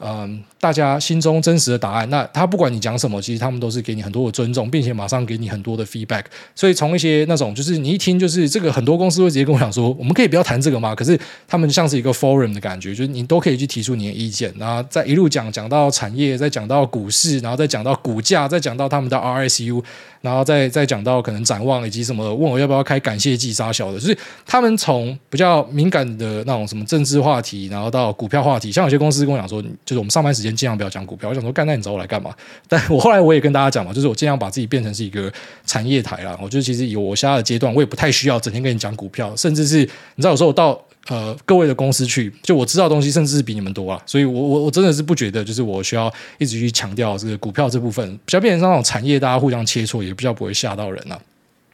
[0.02, 2.10] 嗯，大家心中真实的答案。
[2.10, 6.24] 那他不管你讲什么，其实他们都是给你很多的尊重，并且马上给你很多的 feedback。
[6.56, 10.94] 所以从一些那种，就是你一听，就是这个很多公司会直接跟我讲说，我们可以不要谈这个吗？
[10.94, 19.84] 可是他们像是一个 forum 的感觉，就是你都可以去提出你的意见，然后再一路讲讲到产业，再讲到股市，然后再讲到股价，再讲到他们的 RSU。
[20.22, 31.30] 然后再再讲到可能展望以及什么，问我要不要开感谢祭杀小的，就是他们从比较敏感的那种什么政治话题，然后到股票话题，像有些公司跟我讲说，就是我们上班时间尽量不要讲股票。
[31.30, 32.34] 我想说，干，那你找我来干嘛？
[32.68, 35.32] 但我后来我也跟大家讲嘛，就是我尽量把自己变成是一个
[35.66, 36.38] 产业台啦。
[36.42, 40.80] 我觉得其实有我现在的阶段，我也不太需要整天跟你讲股票，甚至是你知道，有时候我到。
[41.08, 51.18] 呃，各位的公司去，就我知道东西，甚至是比你们多啊，所以我我我真的是不觉得，就是我需要一直去强调这个股票这部分，比较变成那种产业，大家互相切磋，也比较不会吓到人啊。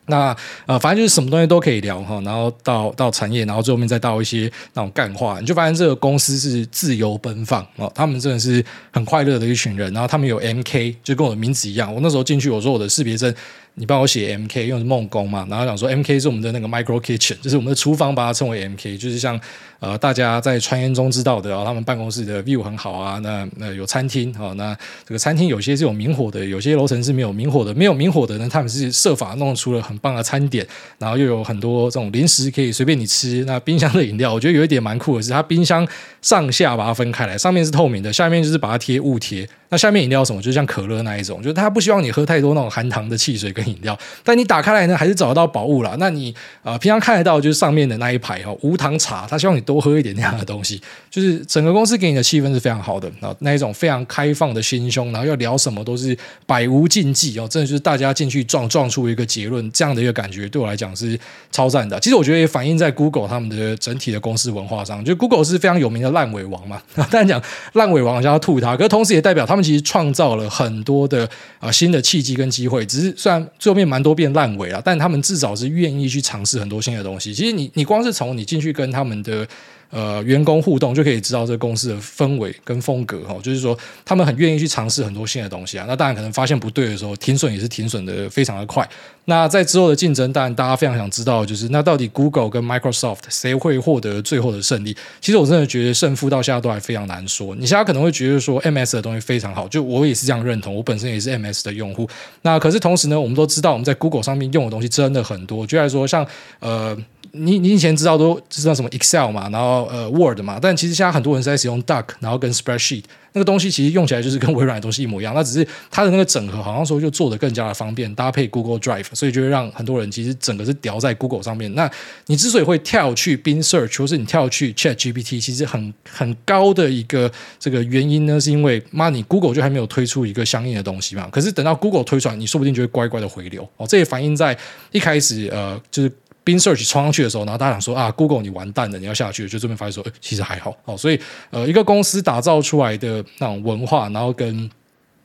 [0.08, 13.34] 那呃，反正就是什么东西都可以聊哈，然后到到产业，然后最后面再到一些那种干话，你就发现这个公司是自由奔放哦，他们真的是很快乐的一群人，然后他们有 MK，就跟我的名字一样，我那时候进去，我说我的识别证。
[13.78, 19.40] 你帮我写 MK，用的是梦工嘛，然后讲说 MK 是我们的那个 micro kitchen，就是我们的厨房，把它称为 MK，就是像
[19.80, 24.74] 呃大家在传言中知道的啊，他们办公室的 view 很好啊，那那有餐厅啊，那
[25.06, 30.66] 这个餐厅有些是有明火的，有些楼层是没有明火的，没有明火的呢，他们是设法弄出了很棒的餐点，
[30.98, 35.86] 然后又有很多这种零食可以随便你吃，那冰箱的饮料，我觉得有一点蛮酷的是，它冰箱
[36.26, 39.48] 上下把它分开来，上面是透明的，下面就是把它贴雾贴。
[39.70, 43.98] 那下面饮料什么，就像可乐那一种，就是他不希望你喝太多那种含糖的汽水跟饮料。
[44.24, 45.96] 但你打开来呢，还是找得到宝物啦。
[46.00, 46.34] 那你、
[46.64, 50.82] 呃，平常看得到就是上面的那一排哦，无糖茶，他希望你多喝一点那样的东西。
[51.12, 61.20] 就是整个公司给你的气氛是非常好的啊，那一种非常开放的心胸，然后要聊什么都是百无禁忌哦，真的就是大家进去撞撞出一个结论，这样的一个感觉对我来讲是
[61.52, 62.00] 超赞的。
[62.00, 66.82] 其实我觉得也反映在 Google 他们的整体的公司文化上，就 Google 是非常有名的烂尾王嘛。
[67.12, 67.40] 当然讲
[67.74, 72.84] 烂尾王好像要吐他，可是同时也代表他们其实创造了很多的啊、新的契机跟机会。
[72.88, 77.32] 只是虽然最后面蛮多变烂尾了，但他们至少是愿意去尝试很多新的东西。
[77.32, 79.48] 其实你你光是从你进去跟他们的。
[79.96, 85.86] 呃，员工互动就可以知道这个公司的氛围跟风格哈，就是说他们很愿意去尝试很多新的东西啊。
[85.88, 88.86] 那当然可能发现不对的时候，停损也是停损的非常的快。
[89.24, 94.94] 那在之后的竞争，当然大家非常想知道，就是那到底 Google 跟 Microsoft 谁会获得最后的胜利？
[95.22, 97.56] 其实我真的觉得胜负到现在都还非常难说。
[97.56, 102.06] 你现在可能会觉得说 MS 的东西非常好，就我也是这样认同，我本身也是 MS 的用户。
[102.42, 106.28] 那可是同时呢，我们都知道我们在 Google 上面用的东西真的很多，就来说像
[106.60, 106.98] 呃。
[107.38, 121.74] 你你以前知道都知道什么 Excel 嘛，然后呃 Word 嘛，但其实现在很多人是在使用 duck，然后跟 Spreadsheet 那个东西，其实用起来就是跟微软的东西一模一样，那只是它的那个整合好像说就做得更加的方便，搭配 Google Drive，所以就会让很多人其实整个是掉在 Google 上面。
[121.76, 121.92] 那
[122.28, 131.28] 你之所以会跳去 Bing Search，或是你跳去 Chat GPT，其实很很高的一个这个原因呢，是因为妈你 Google 就还没有推出一个相应的东西嘛。
[131.30, 133.86] 可是等到 Google 推出来，你说不定就会乖乖的回流哦。
[133.86, 134.58] 这也反映在
[134.92, 136.12] 一开始呃就是。
[136.46, 140.96] Bing Search 冲上去的时候，然后大家想说啊，Google 你完蛋了，你要下去，就这边发现说，欸，其实还好哦。
[140.96, 144.70] 所以呃，一个公司打造出来的那种文化，然后跟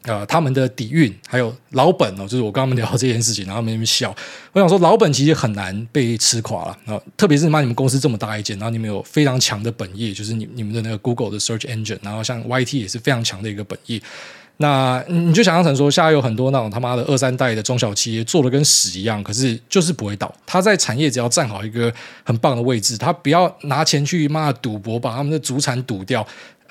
[0.04, 4.16] 呃他们的底蕴，还有老本哦，就是我跟他们聊这件事情，然后他们笑。
[4.52, 14.00] 我想说，老本其实很难被吃垮了啊，特别是你妈你们公司这么大一间，然后你们有非常强的本业，就是你你们的那个 Google 的 Search Engine，然后像 YT 也是非常强的一个本业。
[14.62, 20.30] 那你就想象成说，现在有很多那种他妈的二三代的中小企业做的跟屎一样，可是就是不会倒。
[20.44, 21.90] 他在产业只要站好一个
[22.22, 26.26] 很棒的位置，他不要拿钱去妈赌博，把他们的主产赌掉。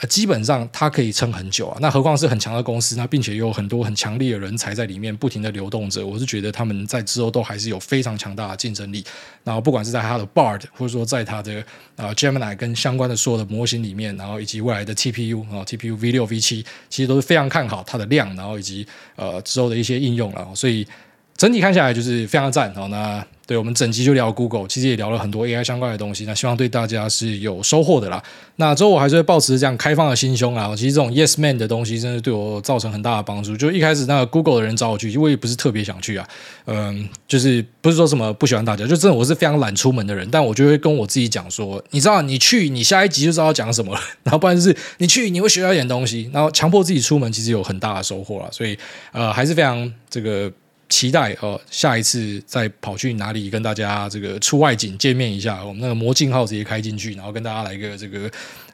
[0.07, 6.05] 基本上它可以撑很久啊，那何况是很强的公司，那并且有很多很强烈的人才在里面不停的流动着。
[6.05, 9.03] 我是觉得他们在之后都还是有非常强大的竞争力。
[9.43, 11.63] 然后不管是在它的 Bard，或者说在它的
[11.95, 20.47] 啊 Gemini 跟相关的所有的模型里面，然后以及未来的 TPU 啊 TPU V 六 V 七，其实都是非常看好它的量，然后以及呃之后的一些应用了。
[20.55, 20.87] 所以
[21.35, 22.73] 整体看下来就是非常赞。
[22.73, 23.25] 好，那。
[23.49, 26.23] 对，我们整集就聊 Google，其实也聊了很多 AI 相关的东西。
[26.25, 28.21] 那希望对大家是有收获的啦。
[28.57, 30.71] 那之后我还是会抱持这样开放的心胸啊。
[30.75, 33.57] 其实这种 Yes Man 的东西，真的对我造成很大的帮助。
[33.57, 36.27] 就一开始那个 Google 的人找我去，我也不是特别想去啊。
[36.67, 40.29] 嗯，就是不是说什么不喜欢大家，就真的我是非常懒出门的人。
[40.29, 43.97] 但我就会跟我自己讲说，你知道，你去，你下一集就知道要讲什么。
[44.21, 46.29] 然后不然就是你去，你会学到一点东西。
[46.31, 48.49] 然后强迫自己出门，其实有很大的收获了。
[48.51, 48.77] 所以
[49.11, 50.51] 呃，还是非常这个。
[50.89, 58.29] 期待哦，下一次再跑去哪里跟大家这个出外景见面一下，我们那个魔镜号直接开进去，然后跟大家来一个这个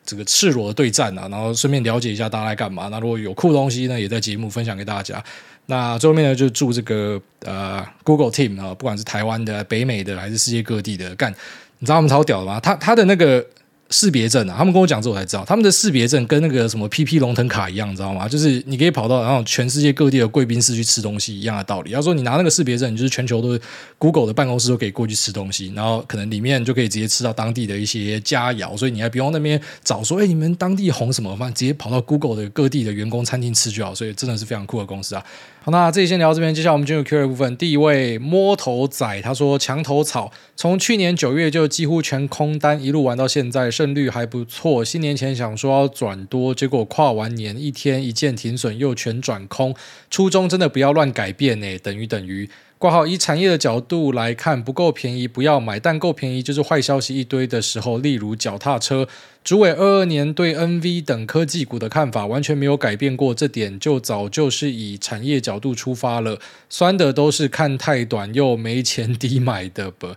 [0.05, 2.87] 这个赤裸的对战啊，然后顺便了解一下大家在干嘛。
[2.89, 5.23] 那如果有酷东西呢，也在节目分享给大家。
[5.65, 11.31] 那最后面呢，就祝这个呃 Google Team 啊，不管是台湾的、北美的还是世界各地的，干，
[11.79, 12.59] 你知道他们超屌的吗？
[12.59, 13.45] 他他的那个。
[13.89, 18.27] 识别证啊，他们跟我讲之后我才知道，他们的识别证跟那个什么 PP 龙腾卡一样，你知道吗？
[18.27, 21.91] 就是你可以跑到然后全世界各地的贵宾室去吃东西一样的道理。
[21.91, 23.61] 要说你拿那个识别证，你就是全球都是
[23.97, 33.93] Google 的办公室都可以过去吃东西，然后可能里面就可以直接吃到当地的一些佳肴，所以你还不用那边找说，哎，你们当地红什么饭，直接跑到 Google 的各地的员工餐厅吃就好。
[33.93, 35.23] 所以真的是非常酷的公司啊。
[35.65, 37.57] 好，那这里先聊这边，接下来我们进入 Q&A 部分。
[37.57, 44.85] 第一位摸头仔他说：“墙头草从去年九月就几乎全空单，一路玩到现在，胜率还不错。
[44.85, 49.73] 新年前想说要转多，结果跨完年一天一键停损，又全转空。
[50.11, 57.97] 初衷真的不要乱改变哎，等于等于。”挂号以产业的角度来看，不够便宜不要买，但够便宜就是坏消息一堆的时候。
[57.97, 59.07] 例如脚踏车，
[59.43, 66.39] 主委二二年对 NV 等科技股的看法完全没有改变过，这点就早就是以产业角度出发了。
[66.69, 70.15] 酸的都是看太短又没钱低买的吧。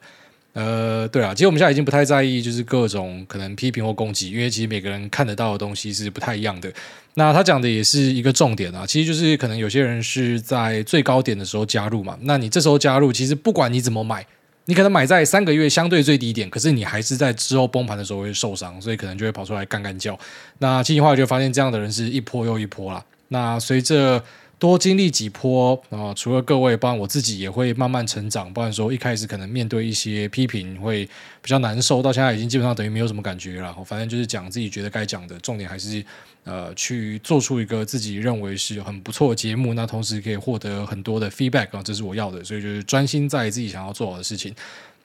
[0.61, 6.69] 呃，对啊，其实我们现在已经不太在意，就是各种可能批评或攻击，因为其实每个人看得到的东西是不太一样的。
[7.15, 14.27] 那他讲的也是一个重点啊，其实就是可能有些人是在最高点的时候加入嘛，那你这时候加入，其实不管你怎么买，
[14.65, 20.19] 你可能买在三个月相对最低点，可是你还是在之后崩盘的时候会受伤，所以可能就会跑出来干干叫。
[20.59, 23.05] 那进行化就发现这样的人是一波又一波啦。
[23.29, 24.21] 那随着
[24.59, 28.53] 多经历几波啊，除了各位，帮我自己也会慢慢成长。
[28.53, 31.05] 不然说一开始可能面对一些批评会
[31.41, 33.73] 比较难受，到现在已经基本上等于没有什么感觉了。
[33.85, 36.05] 反正就是讲自己觉得该讲的，重点还是
[36.43, 44.53] 呃去做出一个自己认为是很不错的节目，那同时可以获得很多的 feedback 啊，这是我要的，所以就是专心在自己想要做好的事情。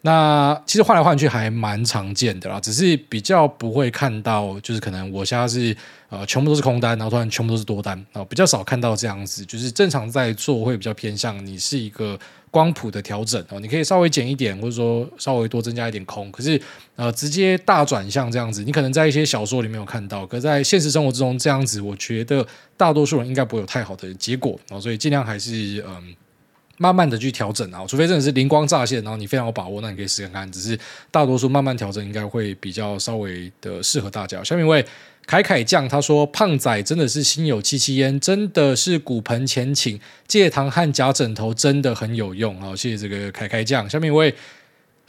[0.06, 5.74] 那其实换来换去还蛮常见的啦，只是比较不会看到，就是可能我现在是
[6.10, 9.46] 呃全部都是空单，然后突然全部都是多单啊，比较少看到这样子。
[9.46, 12.20] 就是正常在做会比较偏向你是一个
[12.52, 16.30] 光谱的调整哦，你可以稍微减一点，或者说稍微多增加一点空。
[16.34, 16.62] 可是
[16.98, 26.14] 呃直接大转向这样子，你可能在一些小说里面有看到，可在现实生活之中这样子，我觉得大多数人应该不会有太好的结果啊，所以尽量还是嗯。
[26.84, 30.52] 慢慢的去调整啊，除非真的是灵光乍现，然后你非常有把握，那你可以试看看。
[30.52, 30.78] 只是
[31.10, 34.44] 大多数慢慢调整，应该会比较稍微的适合大家。
[34.44, 34.86] 下面一位
[35.26, 43.90] 凯凯酱他说：“胖仔真的是心有戚戚焉，真的是骨盆前倾，戒糖和假枕头真的很有用。”好，谢谢这个凯凯酱。
[43.90, 44.36] 下面一位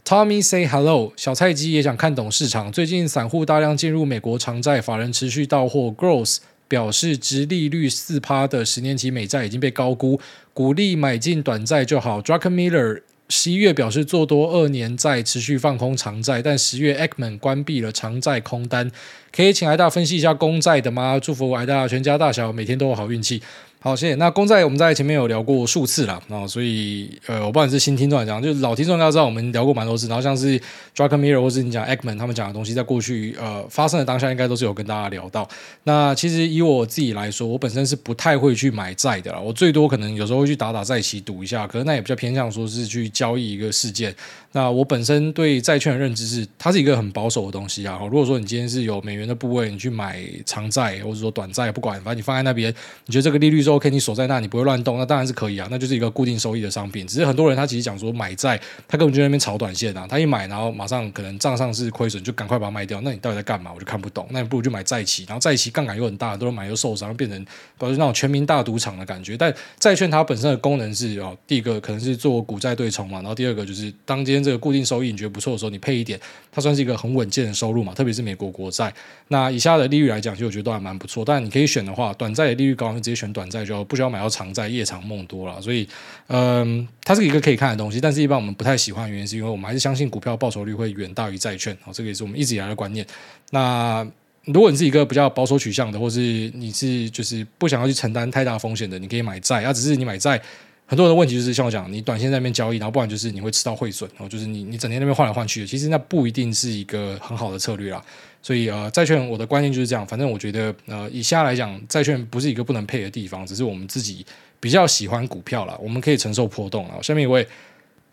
[0.05, 2.71] Tommy say hello，小菜鸡也想看懂市场。
[2.71, 6.37] 最近散户大量进入美国长债，法人持续到货，Growth
[6.69, 10.21] 表示殖利率四趴的十年期美债已经被高估。
[10.53, 12.21] 鼓励买进短债就好。
[12.23, 18.91] Drucker Miller 十一月表示做多二年债，持续放空长债，但十月 eckman 关闭了长债空单。
[19.33, 21.19] 可以请艾大分析一下公债的吗？
[21.19, 23.43] 祝福艾大全家大小每天都有好运气。
[23.85, 24.15] 好，谢谢。
[24.15, 30.09] 那公债我们在前面有聊过数次了啊，所以呃，我不管是新听众来讲，就是老听众应该知道我们聊过蛮多次。
[30.09, 30.59] 然后像是
[30.97, 35.47] Druckenmiller 或是你讲 Ackman 他们讲的东西，在过去呃发生的当下，应该都是有跟大家聊到。
[35.83, 44.17] 那其实以我自己来说，我本身是不太会去买债的啦，我最多可能有时候会去打打债期赌一下，可是那也比较偏向说是去交易一个事件。
[44.53, 47.99] 那我本身对债券的认知是，它是一个很保守的东西啊。
[48.05, 52.73] 如果说你今天是有美元的部位，你去买长债或者说短债，不管，反正你放在那边，
[53.05, 57.05] 你觉得这个利率 OK，你锁在那，你不会乱动，那当然是可以啊，那就是一个固定收益的商品。
[57.05, 58.57] 只是很多人他其实讲说买债，
[58.87, 63.01] 他根本就在那边炒短线啊，他一买然后马上可能账上是亏损，就赶快把它卖掉。
[63.01, 63.73] 那你到底在干嘛？
[63.75, 64.29] 我就看不懂。
[64.31, 67.45] 那你不如就买债期，然后债期杠杆又很大，很多人买又受伤，变成
[67.77, 69.37] 保持那种全民大赌场的感觉。
[69.37, 76.21] 但债券它本身的功能是哦，第一个可能是做股债对冲嘛，然后第二个就是当今天这个固定收益你觉得不错的时候，你配一点，
[76.53, 78.95] 它算是一个很稳健的收入嘛，特别是美国国债。
[79.29, 81.25] 那以下的利率来讲，其实我觉得都还蛮不错。
[81.25, 85.61] 但你可以选的话，短债的利率高，你直接选短债就不需要买到长债，夜长梦多了。
[85.61, 85.89] 所以，
[86.29, 88.01] 嗯，它是一个可以看的东西。
[88.01, 91.77] 但是，一般我们不太喜欢原因，是因为我们还是相信股票报酬率会远大于债券。
[91.85, 93.07] 哦，这个也是我们一直以来的观念。
[93.51, 94.07] 那
[94.45, 96.21] 如果你是一个比较保守取向的，或是
[96.55, 99.63] 你是就是不想要去承担太大风险的，你可以买债。
[99.65, 100.41] 啊，只是你买债。
[100.87, 108.05] 很多人的问题就是像我讲，你短线在那边交易，然后不然就是你会吃到汇损，然后就是你你整天那边换来换去的，其实那不一定是一个很好的策略啦。
[108.43, 114.27] 所以呃，债券我的观念就是这样，反正我觉得呃，以下来讲，债券不是一个不能配的地方，只是我们自己
[114.61, 117.01] 比较喜欢股票啦，我们可以承受波动啊。
[117.01, 117.49] 下面一位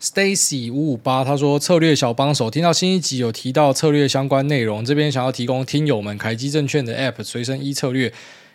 [0.00, 8.10] Stacy 五五八，他说策略小帮手，听到新一集有提到策略相关内容，这边想要提供听友们凯基证券的 App 随身一策略。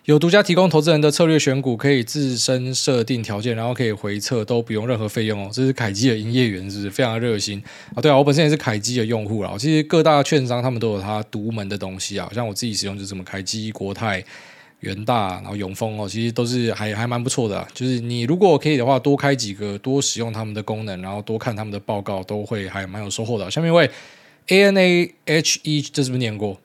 [0.08, 5.50] 有独家提供投资人的策略选股，可以自身设定条件，然后可以回测，都不用任何费用哦。
[5.52, 7.62] 这是凯基的营业员，是不是非常热心
[7.94, 8.00] 啊？
[8.02, 9.54] 对啊，我本身也是凯基的用户啦。
[9.60, 14.24] 其实各大券商他们都有他独门的东西啊，像我自己使用就是什么凯基、国泰、
[14.80, 17.68] 元大，然后永丰哦，其实都是还还蛮不错的。
[17.74, 23.52] 就是你如果可以的话，多开几个，多使用他们的功能，然后多看他们的报告，都会还蛮有收获的。
[23.52, 23.90] 下面一位
[24.48, 26.58] A N A H E，这是不是念过？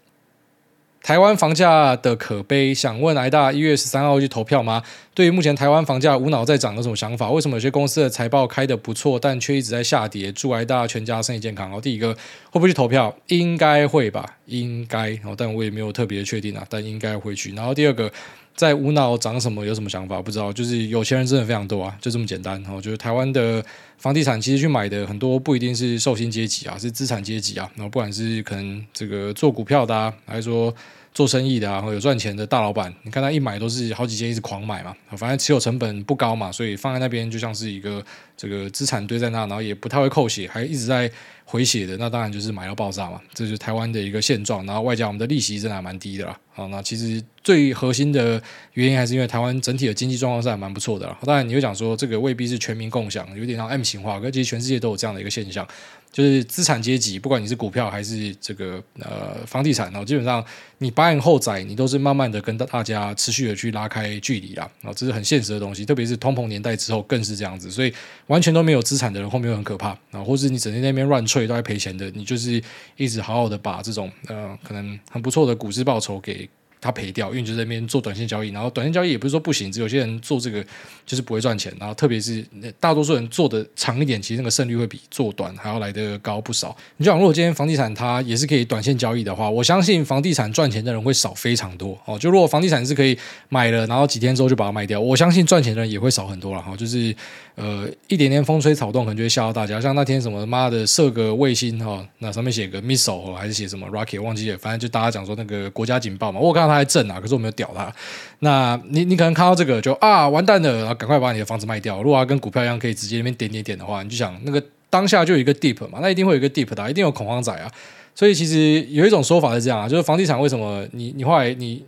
[1.02, 4.80] 台湾房价的可悲，想问癌大一月十三号去投票吗？
[5.12, 7.28] 对于目前台湾房价无脑在涨有什么想法？
[7.28, 10.30] 为什么有些公司的财报开的不错，但却一直在下跌？
[10.30, 11.66] 祝癌大全家身体健康。
[11.66, 13.12] 然后第一个会不会去投票？
[13.26, 15.18] 应该会吧，应该。
[15.36, 17.52] 但我也没有特别确定啊，但应该会去。
[17.52, 18.10] 然后第二个，
[18.54, 19.64] 在无脑涨什么？
[19.64, 20.20] 有什么想法？
[20.22, 20.52] 不知道。
[20.52, 22.62] 就是有钱人真的非常多啊，就这么简单。
[22.74, 23.64] 我觉得台湾的
[23.98, 27.70] 房地产其实去买的很多不一定是寿星阶级啊，是资产阶级啊。
[27.74, 30.74] 然后不管是可能这个做股票的啊，还是说。
[31.14, 34.94] 做生意的啊，有赚钱的大老板，你看他一买都是好几间，一直狂买嘛。
[35.16, 38.02] 反正持有成本不高嘛，所以放在那边就像是一个
[38.36, 41.10] 这个资产堆在那，然后也不太会扣血，还一直在
[41.44, 41.96] 回血的。
[41.98, 44.64] 那当然就是买到爆炸嘛，这就是台湾的一个现状。
[44.64, 46.38] 然后外加我们的利息真的还蛮低的啦。
[46.54, 51.18] 好，那其实最核心的原因还是因为台湾整体的经济状况是还蛮不错的啦。
[51.26, 55.66] 当然你会讲说这个未必是全民共享，有点像 M 型化，可其实全世界都有这样的一个现象。
[56.12, 60.44] 就是资产阶级，不管你是股票还是这个呃房地产，然后基本上
[60.76, 67.90] 你八年后仔，你都是慢慢的跟大家持续的去拉开距离啦，然后这是很现实的东西，特别是通膨年代之后更是这样子，所以
[68.26, 72.62] 完全都没有资产的人后面很可怕，然后或是你整天在那边乱吹都在赔钱的，你就是
[72.98, 76.46] 一直好好的把这种呃可能很不错的股市报酬给
[76.82, 80.62] 他赔掉，因为就在那边做短线交易，然后短线交易也不是说不行，只有些人做这个
[81.06, 82.44] 就是不会赚钱，然后特别是
[82.80, 86.76] 大多数人做的长一点，其实那个胜率会比做短还要来得高不少。
[86.96, 92.18] 你就想，如果今天房地产它也是可以短线交易的话，我相信房地产赚钱的人会少非常多哦。
[92.18, 93.16] 就如果房地产是可以
[93.48, 96.76] 买了，然后几天之后就把它卖掉，我相信赚钱的人也会少很多了哈。
[96.76, 97.14] 就是
[97.54, 99.80] 呃一点点风吹草动，可能就会吓到大家。
[99.80, 106.40] 像那天什么妈的射个卫星哈，那上面写个 missile 还是写什么 rocket 忘记了，反正就大家讲说那个国家警报嘛。
[106.40, 107.92] 我看到他还震啊，可是我没有屌他。
[108.40, 112.02] 那你你可能看到这个就啊完蛋了，然后赶快把你的房子卖掉。
[112.02, 117.70] 如果要跟股票一样可以直接那边点点点的话，你就想那个当下就有一个 deep 嘛，那一定会有一个 deep 的，一定有恐慌仔啊。
[118.14, 121.82] 所以其实有一种说法是这样啊，就是房地产为什么你你后来你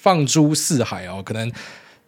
[0.00, 1.50] 放诸四海哦，可能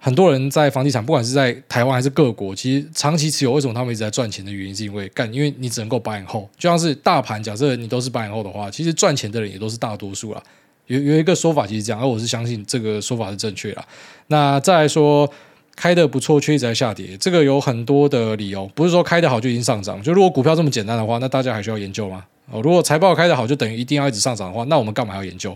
[0.00, 10.42] 很多人在房地产，不管是在台湾还是各国，其实长期持有，为什么他们一直在赚钱的原因，是因为干，因为你只能够 buy and hold，就像是大盘，假设你都是 buy and hold 的话，其实赚钱的人也都是大多数啦。
[10.86, 13.84] 有有一个说法其实这样，而我是相信这个说法是正确的。
[14.28, 15.28] 那再来说
[15.76, 20.02] 开的不错，却一直在下跌，这个有很多的理由，不是说开的好就已经上涨。
[20.02, 22.24] 就如果股票这么简单的话，那大家还需要研究吗？
[22.50, 25.54] 哦，如果财报开的好，就等于一定要一直上涨的话，那我们干嘛要研究？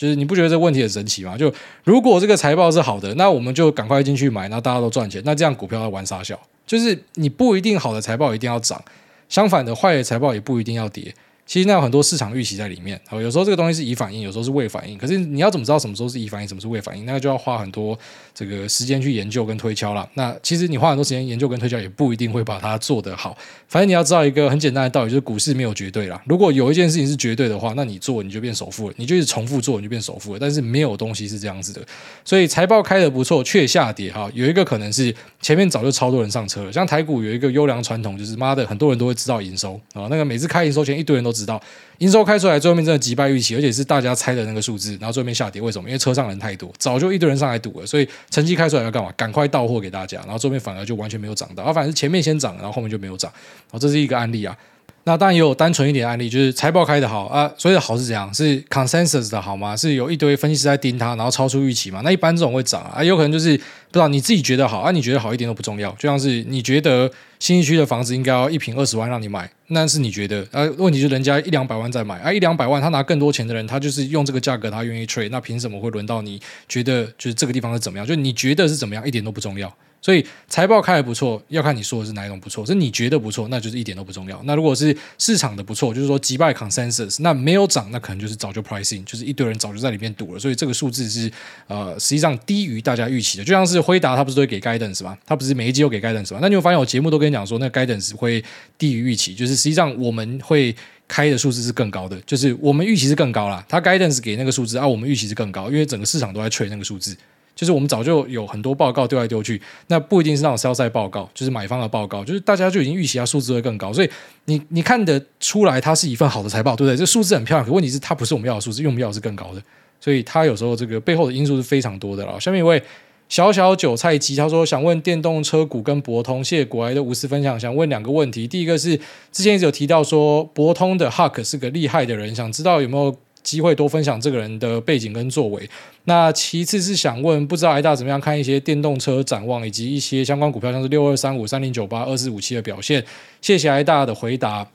[0.00, 1.36] 就是你不觉得这个问题很神奇吗？
[1.36, 1.52] 就
[1.84, 6.40] 如果这个财报是好的，那我们就赶快进去买，那大家都赚钱，那这样股票要玩傻笑？
[6.66, 8.82] 就是你不一定好的财报一定要涨，
[9.28, 11.14] 相反的坏的财报也不一定要跌。
[11.50, 14.96] 其实那有很多市场预期在里面，好有时候这个东西是已反应，有时候是未反应。
[14.96, 17.04] 可是你要怎么知道什么时候是已反应，什么是未反应？
[17.04, 17.98] 那就要花很多
[18.32, 20.08] 这个时间去研究跟推敲了。
[20.14, 23.36] 那其实你花很多时间研究跟推敲，也不一定会把它做得好。
[23.66, 26.22] 反正你要知道一个很简单的道理，就是股市没有绝对啦。
[26.24, 30.38] 如果有一件事情是绝对的话，那你做你就变首富了，你就是重复做你就变首富了。
[30.38, 31.84] 但是没有东西是这样子的。
[32.24, 36.72] 所以财报开得不错却下跌哈，有一个可能是前面早就超多人上车了。
[36.72, 41.60] 像台股有一个优良传统，就是妈的很多人都会知道营收啊，那个每次开营收前一堆人都知知道。
[41.98, 45.88] 营收开出来，最后面真的击败预期，而且是大家猜的那个数字，然后最后面下跌，为什么？
[45.88, 49.12] 因为车上人太多，早就一堆人上来赌了，所以成绩开出来要干嘛？
[49.16, 54.56] 赶快到货给大家，然后最后面反而就完全没有涨到，啊反正是前面先涨，然后后面就没有涨，然后，这是一个案例啊。
[55.04, 58.32] 那当然也有单纯一点案例，就是财报开的好啊，所以的好是怎样？
[58.34, 59.74] 是 consensus 的好吗？
[59.74, 62.02] 是有一堆分析师在盯它，然后超出预期嘛？
[62.04, 76.38] 那一般这种会涨啊，有可能就是不知道你自己觉得好啊，你觉得好一点都不重要，就像是你觉得新一区的房子应该要一平二十万让你买，那是你觉得啊，问题是人家一两百万在买啊，一两百万他拿更多钱的人，他就是用这个价格他愿意 trade，那凭什么会轮到你
[76.68, 78.06] 觉得就是这个地方是怎么样？
[78.06, 79.74] 就你觉得是怎么样，一点都不重要。
[80.02, 82.64] 所以财报开得不错，要看你说的是哪一种不错。
[82.64, 84.40] 是你觉得不错，那就是一点都不重要。
[84.44, 90.40] 那如果是市场的不错，就是说击败 consensus，那没有涨，那可能就是早就 pricing，就是一堆人早就在里面赌了。
[90.40, 91.30] 所以这个数字是
[91.66, 93.44] 呃，实际上低于大家预期的。
[93.44, 95.16] 就像是辉达，它不是都会给 guidance 吗？
[95.26, 96.38] 它不是每一季都给 guidance 吗？
[96.40, 98.42] 那你会发现我节目都跟你讲说，那 guidance 会
[98.78, 100.74] 低于预期，就是实际上我们会
[101.06, 103.62] 开的数字是更高的，就是我们预期是更高啦。
[103.68, 107.14] 它 guidance 给那个数字啊，我们预期是更高，因为整个市场都在吹那个数字。
[107.54, 114.10] 就是我们早就有很多报告丢来丢去，那不一定是那种 sell side 报告，就是买方的报告，就是大家就已经预期它数字会更高，所以
[114.46, 116.96] 你你看得出来它是一份好的财报，对不对？
[116.96, 119.62] 这数字很漂亮，可问题是它不是我们要的数字，因为我们要的是更高的，
[120.00, 122.40] 所以它有时候这个背后的因素是非常多的了。
[122.40, 122.82] 下面一位
[123.28, 128.96] 小小韭菜鸡他说想问电动车股跟博通，谢谢国来的无私分享，想问两个问题，第一个是
[129.30, 133.14] 之前一直有提到说博通的 Huck 是个厉害的人，想知道有没有。
[133.42, 135.68] 机会多分享这个人的背景跟作为。
[136.04, 143.04] 那其次是想问，不知道挨大怎么样看一些电动车展望，以及一些相关股票，像是六二三五、三零九八、二四五七的表现。
[143.40, 144.66] 谢谢挨大的回答。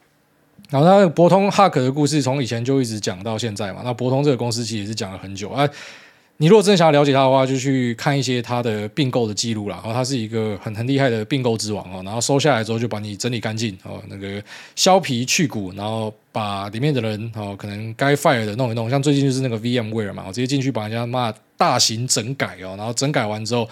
[0.69, 3.81] 然后，那博通 Hack 的故事从以前就一直讲到现在嘛。
[3.83, 5.67] 那博通这个公司其实也是讲了很久啊。
[6.37, 9.77] 你如果真的想要了解他的话，就去看一些他的并购的记录啦。
[9.77, 12.01] 然后他是一个很很厉害的并购之王哦。
[12.03, 14.43] 然后收下来之后就把你整理干净哦，那个
[14.75, 18.89] 削皮去骨，然后把里面的人哦，可能该 fire 的弄一弄。
[18.89, 23.67] 像最近就是那个 VMware 嘛，我直接进去把人家骂大型整改哦，然后整改完之后。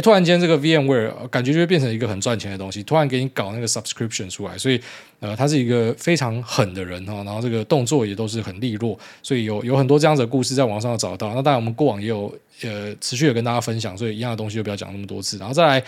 [0.00, 4.80] 突然间这个 VMware 感觉就会变成一个很赚钱的东西，突然给你搞那个 subscription 出来，所以
[5.20, 11.34] 呃，他是一个非常狠的人哈，然后这个动作也都是很利落，所以有有很多这样子的故事在网上找到。
[11.34, 12.32] 那当然我们过往也有
[12.62, 15.38] 呃持续的跟大家分享，所以一样的东西就不要讲那么多次。
[15.38, 15.82] 然后再来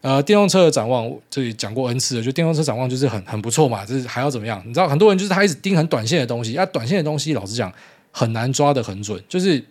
[0.00, 4.62] 呃，电动车的展望，这里讲过 N 次了，就电动车展望就是很很不错嘛，就是还要怎么样？
[4.66, 7.72] 你知道很多人就是他一直盯很短线的东西，啊，短线的东西老实讲
[8.10, 9.64] 很难抓得很准，就是。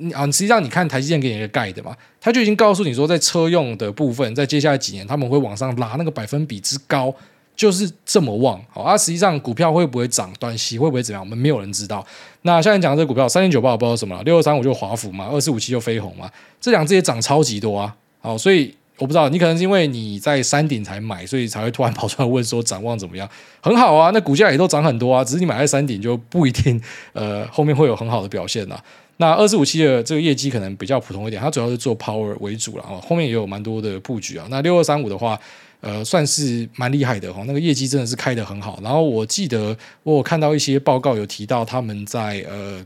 [0.00, 7.14] 你啊，实际上你看台积电给你一个盖的嘛，他就已经告诉你说，在车用的部分，在接下来几年他们会往上拉那个百分比之高，
[7.54, 8.60] 就是这么旺。
[8.70, 12.04] 好，啊，实际上股票会不会涨，短期会不会怎么样，我们没有人知道。
[12.42, 16.30] 那像你讲的这个股票，三零九八我不知道什么了，六二三五就华府嘛，二四五七就飞鸿嘛，
[16.60, 17.94] 这两只也涨超级多啊。
[18.20, 23.28] 好，所以我不知道，你可能是因为你在山顶才买，所以才会突然跑出来问说展望怎么样？
[23.62, 26.80] 很好啊，那股价也都涨很多啊，只是你买在山顶就不一定
[27.12, 28.78] 呃后面会有很好的表现呐。
[29.20, 34.46] 那二十五期的这个业绩可能比较普通一点，它主要是做 power 为主了啊，后面也有蛮多的布局啊。
[34.50, 35.38] 那六二三五的话，
[35.80, 38.80] 呃，算是蛮厉害的哈，那个业绩真的是开得很好。
[38.82, 42.84] 然后我记得我有看到一些报告有提到他们在呃。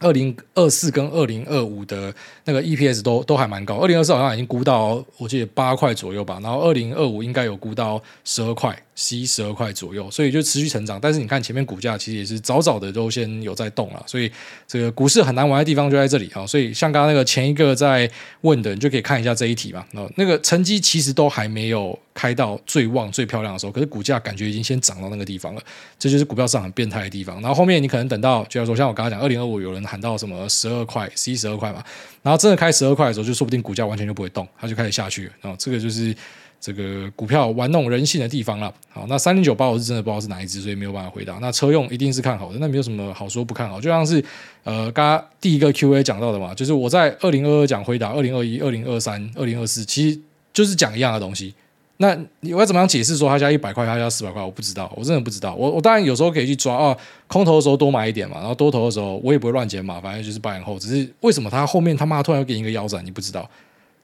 [0.00, 8.76] 二零二四跟二零二五的那个 EPS 都都还蛮高，二零二四好像已经估到我记得八块左右吧，然后二零二五应该有估到十二块。
[8.98, 10.98] 十一十二块左右，所以就持续成长。
[10.98, 14.32] 但是你看前面股价其实也是早早的都先有在动了，所以
[14.66, 16.46] 这个股市很难玩的地方就在这里啊。
[16.46, 19.84] 所以像刚刚那个前一个在问的，你就可以看一下这一题嘛。
[20.14, 25.62] 那个成绩其实都还没有开到最旺最漂亮的时候，可是股价感觉已经先涨到那个地方了。
[25.98, 27.38] 这就是股票市场很变态的地方。
[27.42, 31.84] 然后后面你可能等到，就像说像我刚刚讲，二零二五有人喊到什么十二块、十一十二块嘛，
[32.22, 35.32] 然后真的开十二块的时候，就说不定股价完全就不会动，它就开始下去了。
[35.42, 36.14] 然后这个就是。
[36.58, 38.72] 这个股票玩弄人性的地方了。
[38.88, 41.34] 好，那三零九八我是真的不知道是哪一支，所以没有办法回答。
[41.34, 43.78] 那车用一定是看好的，那没有什么好说不看好。
[43.78, 44.24] 就像是
[44.64, 50.18] 呃，刚刚第一个 Q&A 讲到的嘛，就是我在二零二二讲回答二零二一、二零二三、二零二四，其实
[50.54, 51.54] 就是讲一样的东西。
[51.98, 52.16] 那
[52.52, 54.42] 我要怎么样解释说他加一百块，他加四百块？
[54.42, 55.54] 我不知道，我真的不知道。
[55.54, 60.78] 我我当然有时候可以去抓啊，空头的时候多买一点嘛，然后多头的时候我也不会乱减嘛，反正就是八年后。
[60.78, 63.48] 只是为什么他后面他妈突然要给你一个腰斩，你不知道。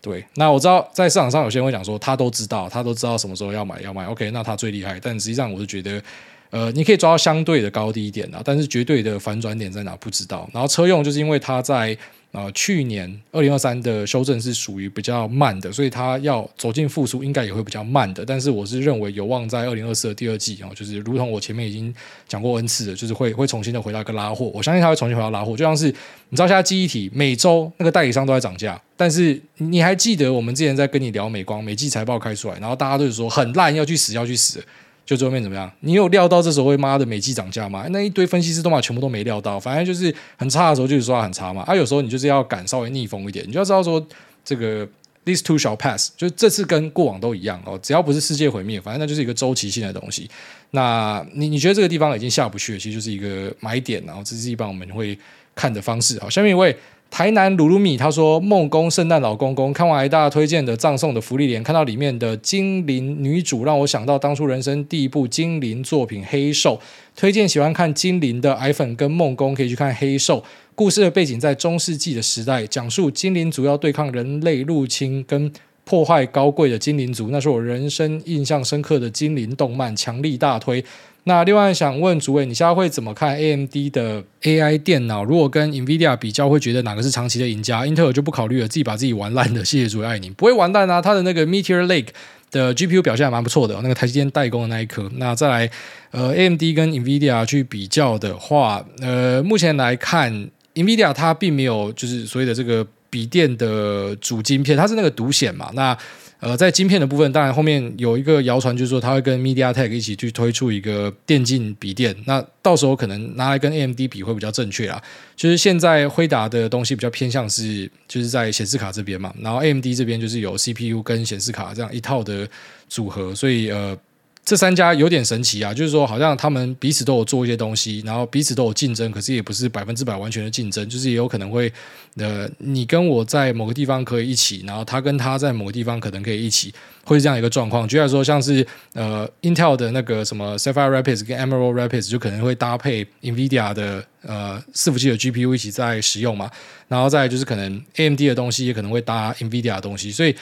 [0.00, 4.06] 对，那我知道在市场上有些人会讲说，他都知道，他都知道什么时候要买要卖。
[4.06, 4.98] OK，那他最厉害。
[5.00, 6.02] 但实际上我是觉得，
[6.50, 10.48] 呃，你可以抓到相对的高低点啊，但是绝对的反转点在哪不知道。
[10.52, 11.96] 然后车用就是因为它在。
[12.32, 18.24] 啊、去年二零二三的修正是属于比较慢的，所以它要走进复苏应该也会比较慢的。
[18.24, 21.94] 但是我是认为有望在二零二四的第二季啊、哦，就是如同我前面已经
[22.26, 24.50] 讲过 N 次的，就是会会重新的回到一个拉货。
[24.54, 25.88] 我相信它会重新回到拉货，就像是
[26.30, 34.64] 你知道现在记忆体每周那个代理商都在涨价，但是你还记得我们之前在跟你聊美光每季财报开出来，然后大家都是说很烂，要去死要去死。
[35.04, 35.70] 就最后面怎么样？
[35.80, 37.84] 你有料到这时候会妈的美季涨价吗？
[37.90, 41.62] 那一堆分析师都嘛全部都没料到，反正就是很差的时候就是说它很差嘛。
[41.62, 44.04] 啊，有时候你就是要敢稍微逆风一点，你就要知道说
[44.44, 44.88] 这个
[45.24, 50.30] this too shall pass，就这次跟过往都一样哦，只要不是世界毁灭，反正那就是一个周期性的东西。
[50.70, 55.18] 那你你觉得这个地方已经下不去了，其实就是一个买点，然后这是一般我们会
[55.54, 56.18] 看的方式。
[56.20, 56.76] 好，下面一位。
[57.12, 66.76] 台南鲁鲁米他说：“梦工圣诞老公公看完挨大推荐的葬送的芙莉莲，看到里面的精灵女主，让我想到当初人生第一部精灵作品《黑兽》。
[67.14, 70.40] 推荐喜欢看精灵的矮粉跟梦工可以去看《黑兽》。
[70.74, 75.52] 故事的背景在中世纪的时代，讲述精灵族要对抗人类入侵跟
[75.84, 80.82] 破坏高贵的精灵族，那是我人生印象深刻的精灵动漫，强力大推。”
[81.24, 85.22] 那另外想问主委，你现在会怎么看 AMD 的 AI 电脑？
[85.22, 87.86] 如果跟 NVIDIA 比较，会觉得哪个是长期的赢家？
[87.86, 89.64] 英特尔就不考虑了，自己把自己玩烂的。
[89.64, 91.00] 谢谢主委爱你，不会完蛋啊！
[91.00, 92.08] 它的那个 Meteor Lake
[92.50, 95.08] 的 GPU 表现还蛮不错的，那个台积电代工的那一颗。
[95.14, 95.70] 那再来，
[96.10, 105.96] 呃，AMD 跟 NVIDIA 去比较的话，呃，目前来看，NVIDIA 它并没有就是所谓的这个笔电的主晶片，它是那个独显嘛，那。
[106.42, 115.00] 呃，在晶片的部分，当然后面有一个谣传，就是说它会跟 MediaTek 一起去推出一个电竞笔电，那到时候可能拿来跟 AMD 比会比较正确啊。
[115.36, 122.48] 就是现在辉达的东西比较偏向是，就是在显示卡这边嘛，然后 AMD 这边就是有 CPU 跟显示卡这样一套的
[122.88, 123.96] 组合，所以呃。
[124.44, 131.72] 这三家有点神奇啊，就是说好像他们彼此都有做一些东西，然后彼此都有竞争，可是也不是百分之百完全的竞争，就是也有可能会，
[132.16, 136.74] 呃，你跟我在某个地方可以一起，然后他跟他在某个地方可能可以一起，
[137.04, 137.86] 会是这样一个状况。
[137.86, 146.50] 举例说，像是呃，Intel 的那个什么 Sapphire Rapids 跟 Emerald Rapids 就可能会搭配 NVIDIA 的呃伺服器的 GPU 一起在使用嘛，
[146.88, 150.34] 然后再就是可能 AMD 的东西也可能会搭 NVIDIA 的东西，所以。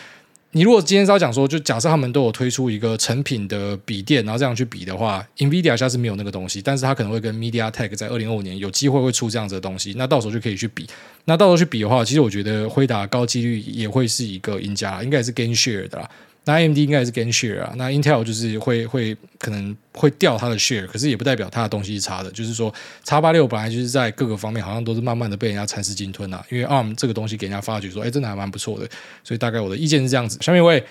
[0.53, 10.85] 你如果今天是要讲说，就假设他们都有推出一个成品的笔电，然后这样去比的话，NVIDIA 现在是没有那个东西，但是它可能会跟 MediaTek 在二零二五年有机会会出这样子的东西，那到时候就可以去比。
[11.25, 16.11] 那到时候去比的话，其实我觉得辉达高几率也会是一个赢家，应该也是 gain share 的啦。
[16.45, 22.73] 那 AMD 应该也是 gain share 啊，那 Intel 就是会会可能会掉它的 share，可是也不代表它的东西是差的，就是说
[23.05, 28.89] 叉八六本来就是在各个方面好像都是慢慢的被人家蚕食鲸吞啊，因为 ARM 这个东西给人家发觉说，哎，真的还蛮不错的，
[29.23, 30.39] 所以大概我的意见是这样子。
[30.41, 30.83] 下面一位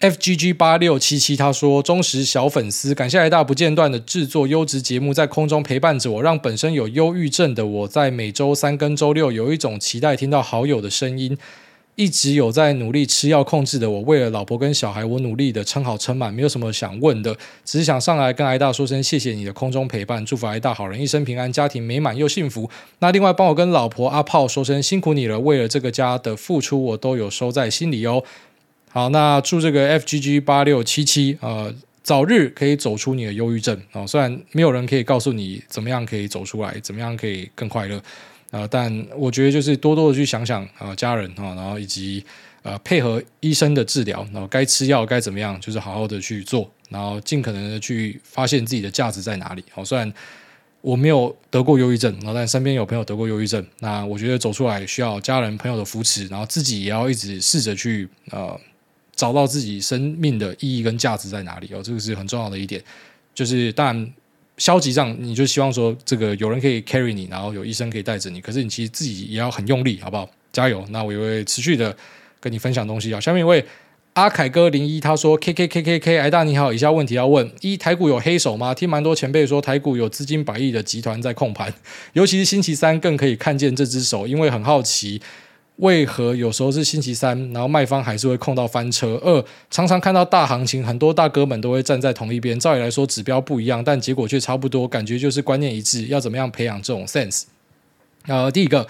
[0.00, 11.38] FGG 八六七七他说，忠实小粉丝，感谢癌大不间断的制作优质节目，在空中陪伴着我，让本身有忧郁症的我在每周三跟周六有一种期待听到好友的声音。
[11.94, 22.70] 一直有在努力吃药控制的我，为了老婆跟小孩，我努力的撑好撑满，没有什么想问的，只是想上来跟癌大说声谢谢你的空中陪伴，祝福癌大好人一生平安，家庭美满又幸福。
[23.00, 28.24] 那另外帮我跟老婆阿炮说声辛苦你了，为了这个家的付出，我都有收在心里哦。
[28.90, 34.06] 好，那祝这个 FGG 八六七七呃早日可以走出你的忧郁症啊、哦！
[34.06, 38.02] 虽然没有人可以告诉你怎么样可以走出来，怎么样可以更快乐
[38.52, 42.24] 啊、呃，但我觉得就是多多的去想想啊、家人啊、然后以及
[42.62, 49.64] 呃配合医生的治疗，然后该吃药该怎么样，就是好好的去做，然后尽可能的去发现自己的价值在哪里。
[49.72, 50.12] 好、哦，虽然
[50.80, 58.58] 我没有得过忧郁症，然后但身边有朋友得过忧郁症，那我觉得走出来需要家人朋友的扶持，然后自己也要一直试着去呃。
[59.14, 62.82] 找到自己生命的意义跟价值在哪里哦，这个是很重要的一点。
[63.34, 64.12] 就是当然
[64.58, 68.40] 消极上，你就希望说这个有人可以 carry 你，然后有医生可以带着你。
[68.40, 70.28] 可是你其实自己也要很用力，好不好？
[70.52, 70.84] 加油！
[70.90, 71.96] 那我也会持续的
[72.38, 73.18] 跟你分享东西啊。
[73.18, 73.64] 下面一位
[74.12, 78.74] 阿凯哥零一他说：K K K K K，癌大你好，以下问题要问：一台股有黑手吗？
[78.74, 81.72] 听蛮多前辈说台股有资金百亿的集团在控盘，
[82.12, 85.22] 尤其是星期三更可以看见这只手，因为很好奇。
[85.82, 89.20] 为何有时候是星期三，然后卖方还是会控到翻车？
[89.20, 92.58] 二常常看到大行情，很多大哥们都会站在同一边。
[92.58, 96.06] 照理来说，指标不一样，但结果却差不多，感觉就是观念一致。
[96.06, 97.42] 要怎么样培养这种 sense？
[98.28, 98.86] 呃，第一个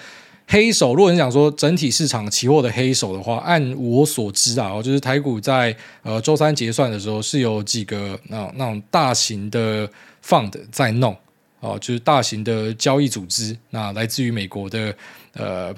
[0.46, 9.88] 黑手，如果你讲说整体市场期货的黑手的话，按我所知啊，就是台股在呃周三结算的时候是有几个那那种大型的
[10.22, 11.16] fund 在弄
[11.60, 14.94] 哦，就是大型的交易组织，那来自于美国的
[15.32, 15.74] 呃。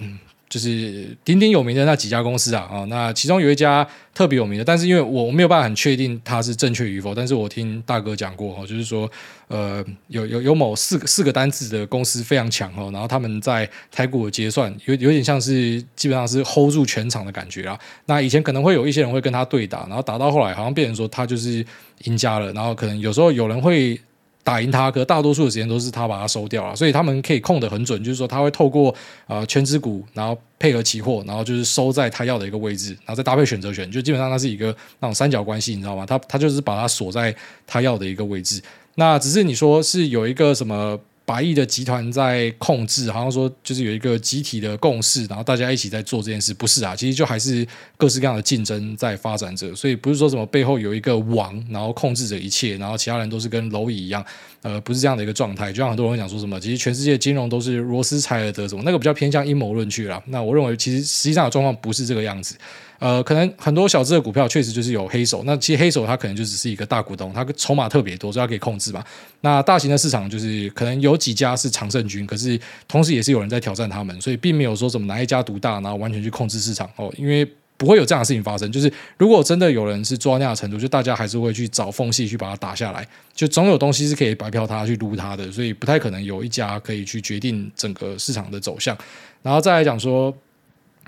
[0.55, 3.85] 就是鼎鼎有名的那几家公司啊，啊，那其中有一家
[4.15, 9.11] 特别有名的，但是因为我没有办法很确定它是正确与否，但是我听大哥讲过哦，就是说，
[9.49, 17.77] 呃，有有有某四个四个单子的公司非常强哦，然后他们在台股结算有有点像是基本上是 hold 住全场的感觉啊。
[18.07, 21.67] 那以前可能会有一些人会跟他对打，然后打到后来好像变成说他就是
[22.05, 24.01] 赢家了，然后可能有时候有人会。
[24.45, 28.95] 打赢他，可大多数的时间都是他把它收掉了，所以他们可以控得很准，就是说他会透过
[29.27, 34.67] 呃权值股，然后配合期货，然后就是收在他要的一个位置，然后再搭配选择权，就基本上它是一个
[35.01, 36.07] 那种三角关系，你知道吗？
[36.07, 37.35] 他他就是把它锁在
[37.67, 38.63] 他要的一个位置。
[38.97, 40.97] 那只是你说是有一个什么？
[41.27, 46.95] 百亿的集团在控制，好像说就是有一个集体的共识，然后大家一起在做这件事，不是啊？
[46.95, 47.67] 其实就还是
[47.97, 54.25] 各式各样的竞争在发展着，所以不是说什么背后有一个王，然后控制着一切，然后其他人都是跟蝼蚁一样，
[54.65, 55.71] 呃，不是这样的一个状态。
[55.71, 60.21] 就像很多人讲说什么，其实全世界金融都是罗斯柴尔德什么，那个比较偏向阴谋论去了。
[60.29, 62.57] 那我认为其实实际上的状况不是这个样子。
[63.01, 69.05] 呃，可能很多小资的股票确实就是有黑手，那其实黑手他可能就只是一个大股东，他筹码特别多，所以他可以控制嘛。
[69.43, 72.59] 那大型的市场就是可能有几家是常胜军，可是
[72.89, 77.47] 同时也是有人在挑战他们，所以并没有说什么哪一家独大，然后完全去控制市场哦，因为
[77.77, 78.71] 不会有这样的事情发生。
[78.73, 88.97] 就是如果真的有人是做到那样的程度，就大家还是会去找缝隙去把它打下来，就总有东西是可以白嫖他去撸他的，所以不太可能有一家可以去决定整个市场的走向。
[89.43, 90.35] 然后再来讲说。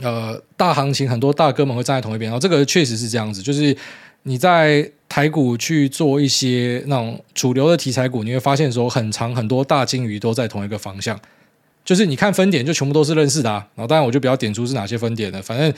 [0.02, 3.74] 呃，大行情很多大哥们会站在同一边，然后这个确实是这样子，就是
[4.24, 11.18] 你在台股去做一些那种主流的题材股，你会发现说很长很多大鲸鱼都在同一个方向，
[11.82, 15.72] 就是你看分点就全部都是认识的啊，然后当然我就不要点出是哪些分点了，反正。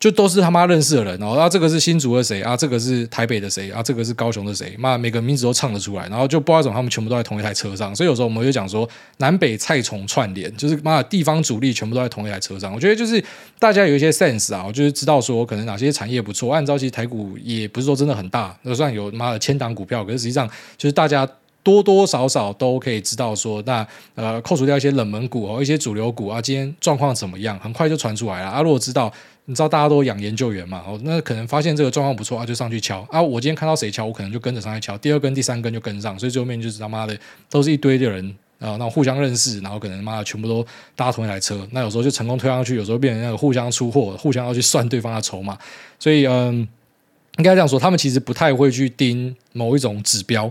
[0.00, 8.88] 就都是他妈认识的人，然后啊，这个是新竹的谁啊，这个是台北的谁啊，这个是高雄的谁，妈每个名字都唱得出来，然后就不知道怎么他们全部都在同一台车上，所以有时候我们就讲说
[9.18, 12.72] 南北菜虫串联，就是妈地方主力全部都在同一台车上。
[12.72, 13.22] 我觉得就是
[13.58, 20.48] 大家有一些 sense 啊，我就是知道说可能哪些产业不错，按照其实台股也不是说真的很大，就算有妈的千档股票，可是实际上
[20.78, 21.28] 就是大家
[21.62, 29.12] 多多少少都可以知道说，那呃扣除掉一些冷门股哦，一些主流股啊，今天状况怎么样，很快就传出来了啊，如果知道。
[29.50, 30.80] 你知道大家都养研究员嘛？
[30.86, 33.20] 哦，那可能发现这个状况不错啊，就上去敲啊。
[33.20, 37.18] 我今天看到谁敲，我可能就跟着上去敲，第二根、第三根就跟上，所以最后面就是他妈的
[37.50, 38.24] 都是一堆的人
[38.60, 41.66] 啊，那互相认识，然后可能妈的全部都搭同一台车。
[41.72, 45.58] 那有时候就成功推上去，有时候变成那个互相出货，互相要去算对方的筹码。
[45.98, 46.58] 所以嗯，
[47.38, 50.48] 应该这样说，他们其实不太会去盯某一种指标，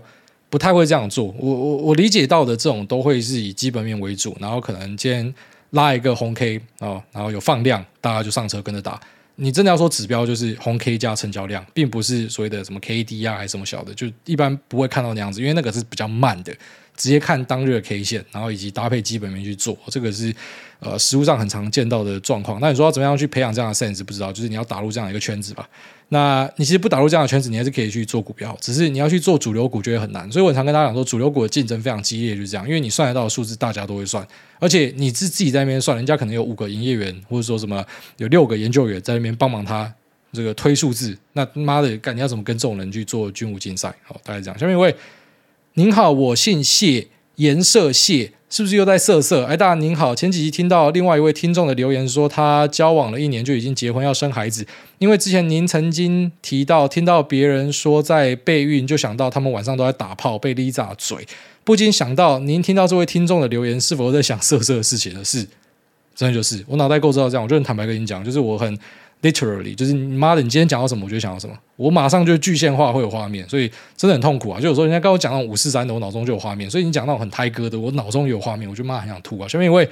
[0.50, 1.34] 不太会这样做。
[1.40, 5.34] 我我我理解到的这种都会是以基本面为主，然后可能今天。
[5.72, 9.00] 拉一个红 K 哦，然后有放量，大家就上车跟着打。
[9.42, 16.52] 你真的要说指标，就是红 K 加成交量，并不是所谓的什么 KD 啊，还是什么小的，就一般不会看到那样子，因为那个是比较慢的，
[16.98, 20.36] 直接看当日的 K 线，然后以及搭配基本面去做，这个是
[20.80, 22.60] 呃实物上很常见到的状况。
[22.60, 24.04] 那你说要怎么样去培养这样的 sense？
[24.04, 25.70] 不知道，就是你要打入这样一个圈子吧。
[26.12, 30.30] 那你其实不打入这样的圈子，你还是可以去做股票，只是你要去做主流股，觉得很难。
[30.32, 32.68] 所以我常跟大家讲说，主流股的竞争非常激烈，就是这样。
[32.68, 34.28] 因为你算得到的数字，大家都会算，
[34.60, 37.86] 而且你是自己在那边算，人家可能有五个营业员，或者说什么
[38.18, 39.94] 有六个研究员在那边帮忙他
[40.34, 41.16] 这个推数字。
[41.34, 43.94] 那妈的，干你要怎么跟这种人去做军武竞赛？
[44.04, 44.58] 好，大概这样。
[44.58, 44.96] 下面一位，
[45.76, 47.08] 您好，我姓谢，
[47.40, 48.32] 颜色谢。
[48.52, 49.46] 是不是又在色色？
[49.46, 54.66] 哎，大家您好，前几集听到另外一位听众的留言说，他交往了一年就已经结婚要生孩子，
[54.98, 61.28] 因为之前您曾经提到听到别人说在备孕，就想到他们晚上都在打炮被 Lisa 嘴，
[61.64, 65.46] 不禁想到您听到这位听众的留言是否在想色色的事情的事？
[66.16, 68.76] 真的就是我脑袋构造这样，我就很坦白跟你讲，就是我很。
[69.22, 74.62] Literally，就是你妈的，你今天讲到什么，我就想到什么，我马上就具象化会有画面，所以真的很痛苦啊！
[74.62, 79.46] 就有时候人家跟我讲那种五四三的，我脑中就有画面；所以你讲那种很胎哥的，我脑中有画面，我就妈很想吐啊！
[79.46, 79.90] 下面一位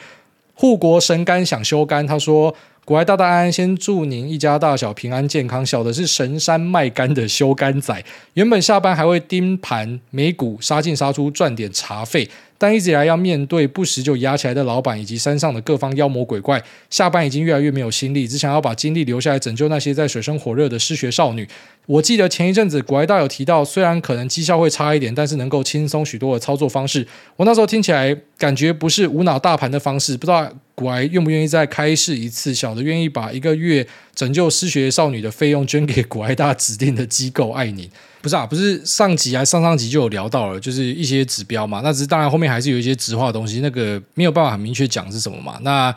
[0.54, 2.56] 护国神肝想修肝，他说
[2.86, 5.66] ：“股癌大大安，先祝您一家大小平安健康。
[5.66, 8.02] 小的是神山卖肝的修肝仔，
[8.36, 21.48] 原本下班还会盯盘美股，杀进杀出赚点茶费。”但一直以来要面对不时就压起来的老板以及山上的各方妖魔鬼怪，下班已经越来越没有心力，只想要把精力留下来拯救那些在水深火热的失学少女。
[21.86, 27.08] 我记得前一阵子股癌大有提到，虽然可能绩效会差一点，但是能够轻松许多的操作方式。
[27.36, 37.90] 我那时候听起来感觉不是无脑大盘的方式，不知道股癌愿不愿意再开示一次，小的愿意把一个月拯救失学少女的费用捐给股癌大指定的机构，爱你。
[38.28, 41.80] 不是啊，不是上集还上上集就有聊到了，就是一些指标嘛。
[41.82, 45.58] 那只是当然后面还是有一些直化的东西，那个没有办法很明确讲是什么嘛。
[45.62, 45.96] 那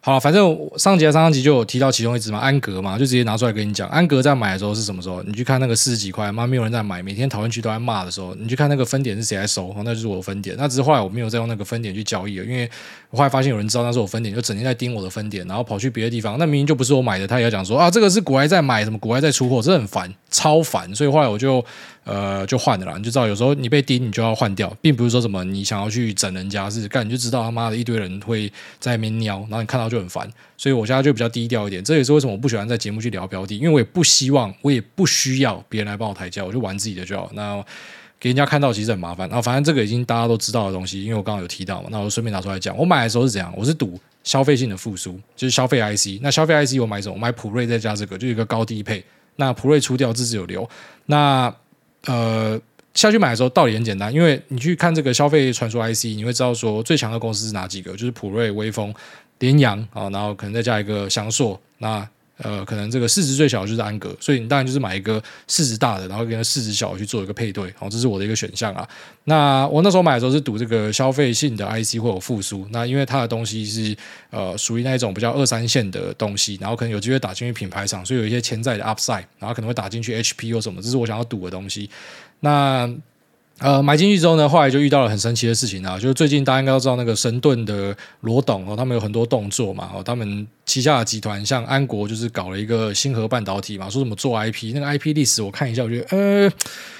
[0.00, 3.88] 好，反正上集还上上集就有提到其中一只嘛，安格嘛，就直接拿出来跟你讲。
[3.88, 5.22] 安格在买的时候是什么时候？
[5.22, 10.56] 你去看那个四十几块，妈没有人在买，每天讨论区都在骂的时候，你去看那个分点是谁在收，那就是我的分点。
[10.58, 12.68] 那只是后来我没有再用那个分点去交易了，因为
[13.10, 16.38] 我后来发现有人知道那是我分点，就整天在盯我的分点，然后跑去别的地方。
[16.38, 20.94] 那明明就不是我买的，他也要讲说啊，这个是国外在买，什么国外在出货，真的很烦，超烦。
[20.94, 21.64] 所以后来我就。
[22.04, 28.50] 呃，就换了啦，你就知道有时候你被盯，你就要换掉，并不是说什么你想要去整人家是干，你就知道他妈的一堆人会
[28.80, 37.30] 在那边瞄，然后你看到就很烦，所以我现在就比较低调一点，这也是为什么我不喜欢在节目去聊标的，因为我也不希望，我也不需要别人来帮我抬轿，我就玩自己的就好。
[37.34, 37.62] 那
[38.20, 47.14] 给人家看到其实很麻烦，然后反正这个已经大家都知道的东西，因为我刚刚有提到嘛，那我就顺便拿出来讲，我买的时候是怎样，我是赌消费性的复苏，就是消费 IC，那消费 IC 我买什么？
[47.14, 49.04] 我买普瑞再加这个，就一个高低配，
[49.36, 50.68] 那普瑞出掉，自己有留，
[51.06, 51.54] 那
[52.06, 52.60] 呃。
[52.94, 58.92] 下去买的时候道理很简单，因为你去看这个消费传输 IC，你会知道说最强的公司是哪几个，就是普瑞、威风、
[59.38, 62.04] 联阳啊，然后可能再加一个祥硕，那
[62.38, 68.88] 呃可能这个市值最小的就是安格，所以你当然就是买一个市值大的，然后跟市值小的去做一个配对，好，这是我的一个选项啊。
[69.24, 73.96] 那我那时候买的时候是赌这个消费性的 IC 会有复苏，那因为它的东西是
[74.30, 81.90] 呃属于那一种比较二三线的东西，然后可能有机会打进去品牌厂，所以有一些潜在的 Upside，然后可能会打进去 HP 或什么，这是我想要赌的东西。
[82.40, 82.88] 那
[83.58, 96.52] 呃，买进去之后呢，后来就遇到了很神奇的事情啊，就是最近大家应该都知道那个神盾的罗董哦，他们有很多动作嘛，哦，他们旗下的集团像安国就是搞了一个星河半导体嘛，说什么做 IP，那个 IP 历史我看一下，我觉得呃。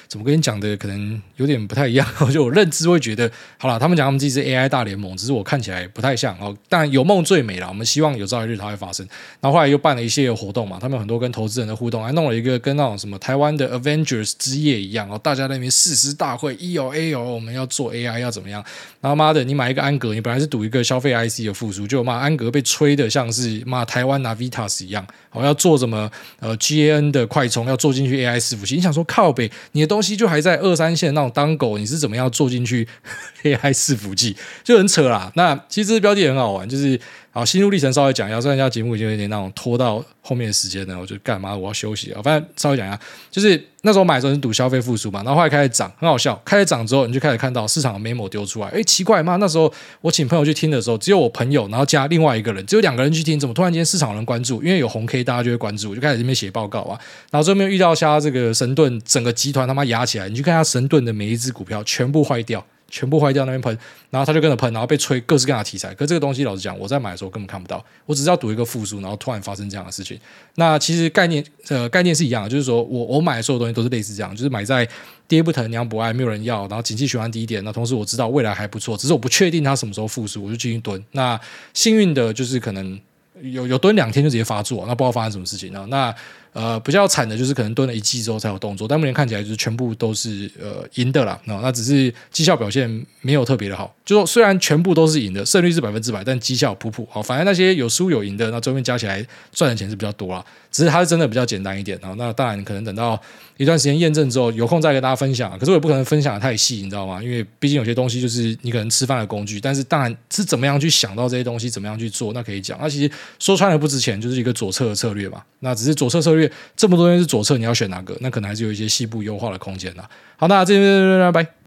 [0.08, 6.56] 怎么跟你讲的可能有点不太一样， 就我认知会觉得，好了，他们讲他们自己是 AI 大联盟，只是我看起来不太像哦。
[6.68, 9.06] 但有梦最美了，我们希望有朝一日它会发生。
[9.40, 18.64] 然后后来又办了一些活动嘛，他们很多跟投资人的互动，还弄了一个跟那种什么台湾的 Avengers 之夜一样哦，大家那边誓师大会，E O A O，我们要做 AI 要怎么样？
[19.02, 32.86] 然后妈的，你买一个安格，你本来是赌一个消费 IC 的复苏，就骂安格被吹的像是骂台湾拿 Vitas 一样，好要做什么呃 GAN 的快充，要做进去 AI 伺服器，你想说靠北，你的东西就还在二三线那种当狗，你是怎么样做进去
[33.42, 35.32] AI 伺服器，就很扯啦。
[35.34, 37.00] 那其实标的很好玩，就是。
[37.30, 41.54] 好，心路历程稍微讲一下，虽然人家节目已经有点那种拖到后面的时间了，我就干嘛？
[41.54, 42.20] 我要休息啊！
[42.22, 42.98] 反正稍微讲一下，
[43.30, 46.40] 就是那时候买的时候是赌消费复苏嘛，然后后来开始涨，很好笑。
[46.44, 54.62] 开始涨之后，你就开始看到市场的 memo 丢出来，哎，奇怪嘛，那时候我请朋友去听的时候，只有我朋友，然后加另外一个人，只有两个人去听，怎么突然间市场有人关注？
[54.62, 56.98] 因为有红 K，大家就会关注，我就开始这边写报告啊。
[57.30, 62.64] 然后这边遇到下这个神盾整个集团他妈压起来，你去看下神盾的每一只股票全部坏掉。
[62.90, 63.78] 全部坏掉那边喷，
[64.10, 65.94] 然后他就跟着喷，然后被吹各式各样的题材。
[65.94, 70.18] 可这个东西老实讲，我在买的时候根本看不到，我只是要赌一个复苏，然后突然发生这样的事情。
[70.54, 74.88] 那其实概念呃概念是一样的，就是说我我买的所有东西都是类似这样，就是买在
[75.26, 77.62] 爹不疼娘不爱，没有人要，然后景气循环低一点。
[77.62, 81.04] 那同时我知道未来还不错，只是我不确定它什么时候复苏，我就继续蹲。
[81.12, 81.38] 那
[81.74, 82.98] 幸运的就是可能
[83.42, 85.86] 有有蹲两天就直接发作，那不知道发生什么事情呢？
[85.90, 86.14] 那。
[86.52, 91.38] 呃，比较惨的就是可能蹲了一季之后才有动作，但目前看起来就是全部都是呃赢的啦。
[91.44, 92.88] 那只是绩效表现
[93.20, 97.06] 没有特别的好，就说虽然全部都是赢的，胜率是百分之百，但绩效普普。
[97.10, 100.44] 好，反正那些有输有赢的，那周边加起来赚的钱是比较多啦。
[100.70, 101.98] 只是它是真的比较简单一点。
[102.02, 103.18] 然后那当然可能等到
[103.56, 105.58] 一段时间验证之后，有空再跟大家分享。
[105.58, 107.22] 可是我也不可能分享的太细，你知道吗？
[107.22, 112.78] 因为毕竟有些东西就是你可能吃饭的工具，但是当然是怎么样去想到这些东西，怎么样去做，那可以讲。
[112.80, 115.42] 那其实说穿了不值钱，就是一个左侧的策略嘛。
[115.60, 116.37] 那只是左侧策略
[116.76, 118.16] 这么多天是左侧，你要选哪个？
[118.20, 120.02] 那可能还是有一些细部优化的空间的。
[120.36, 121.57] 好，那这边拜拜。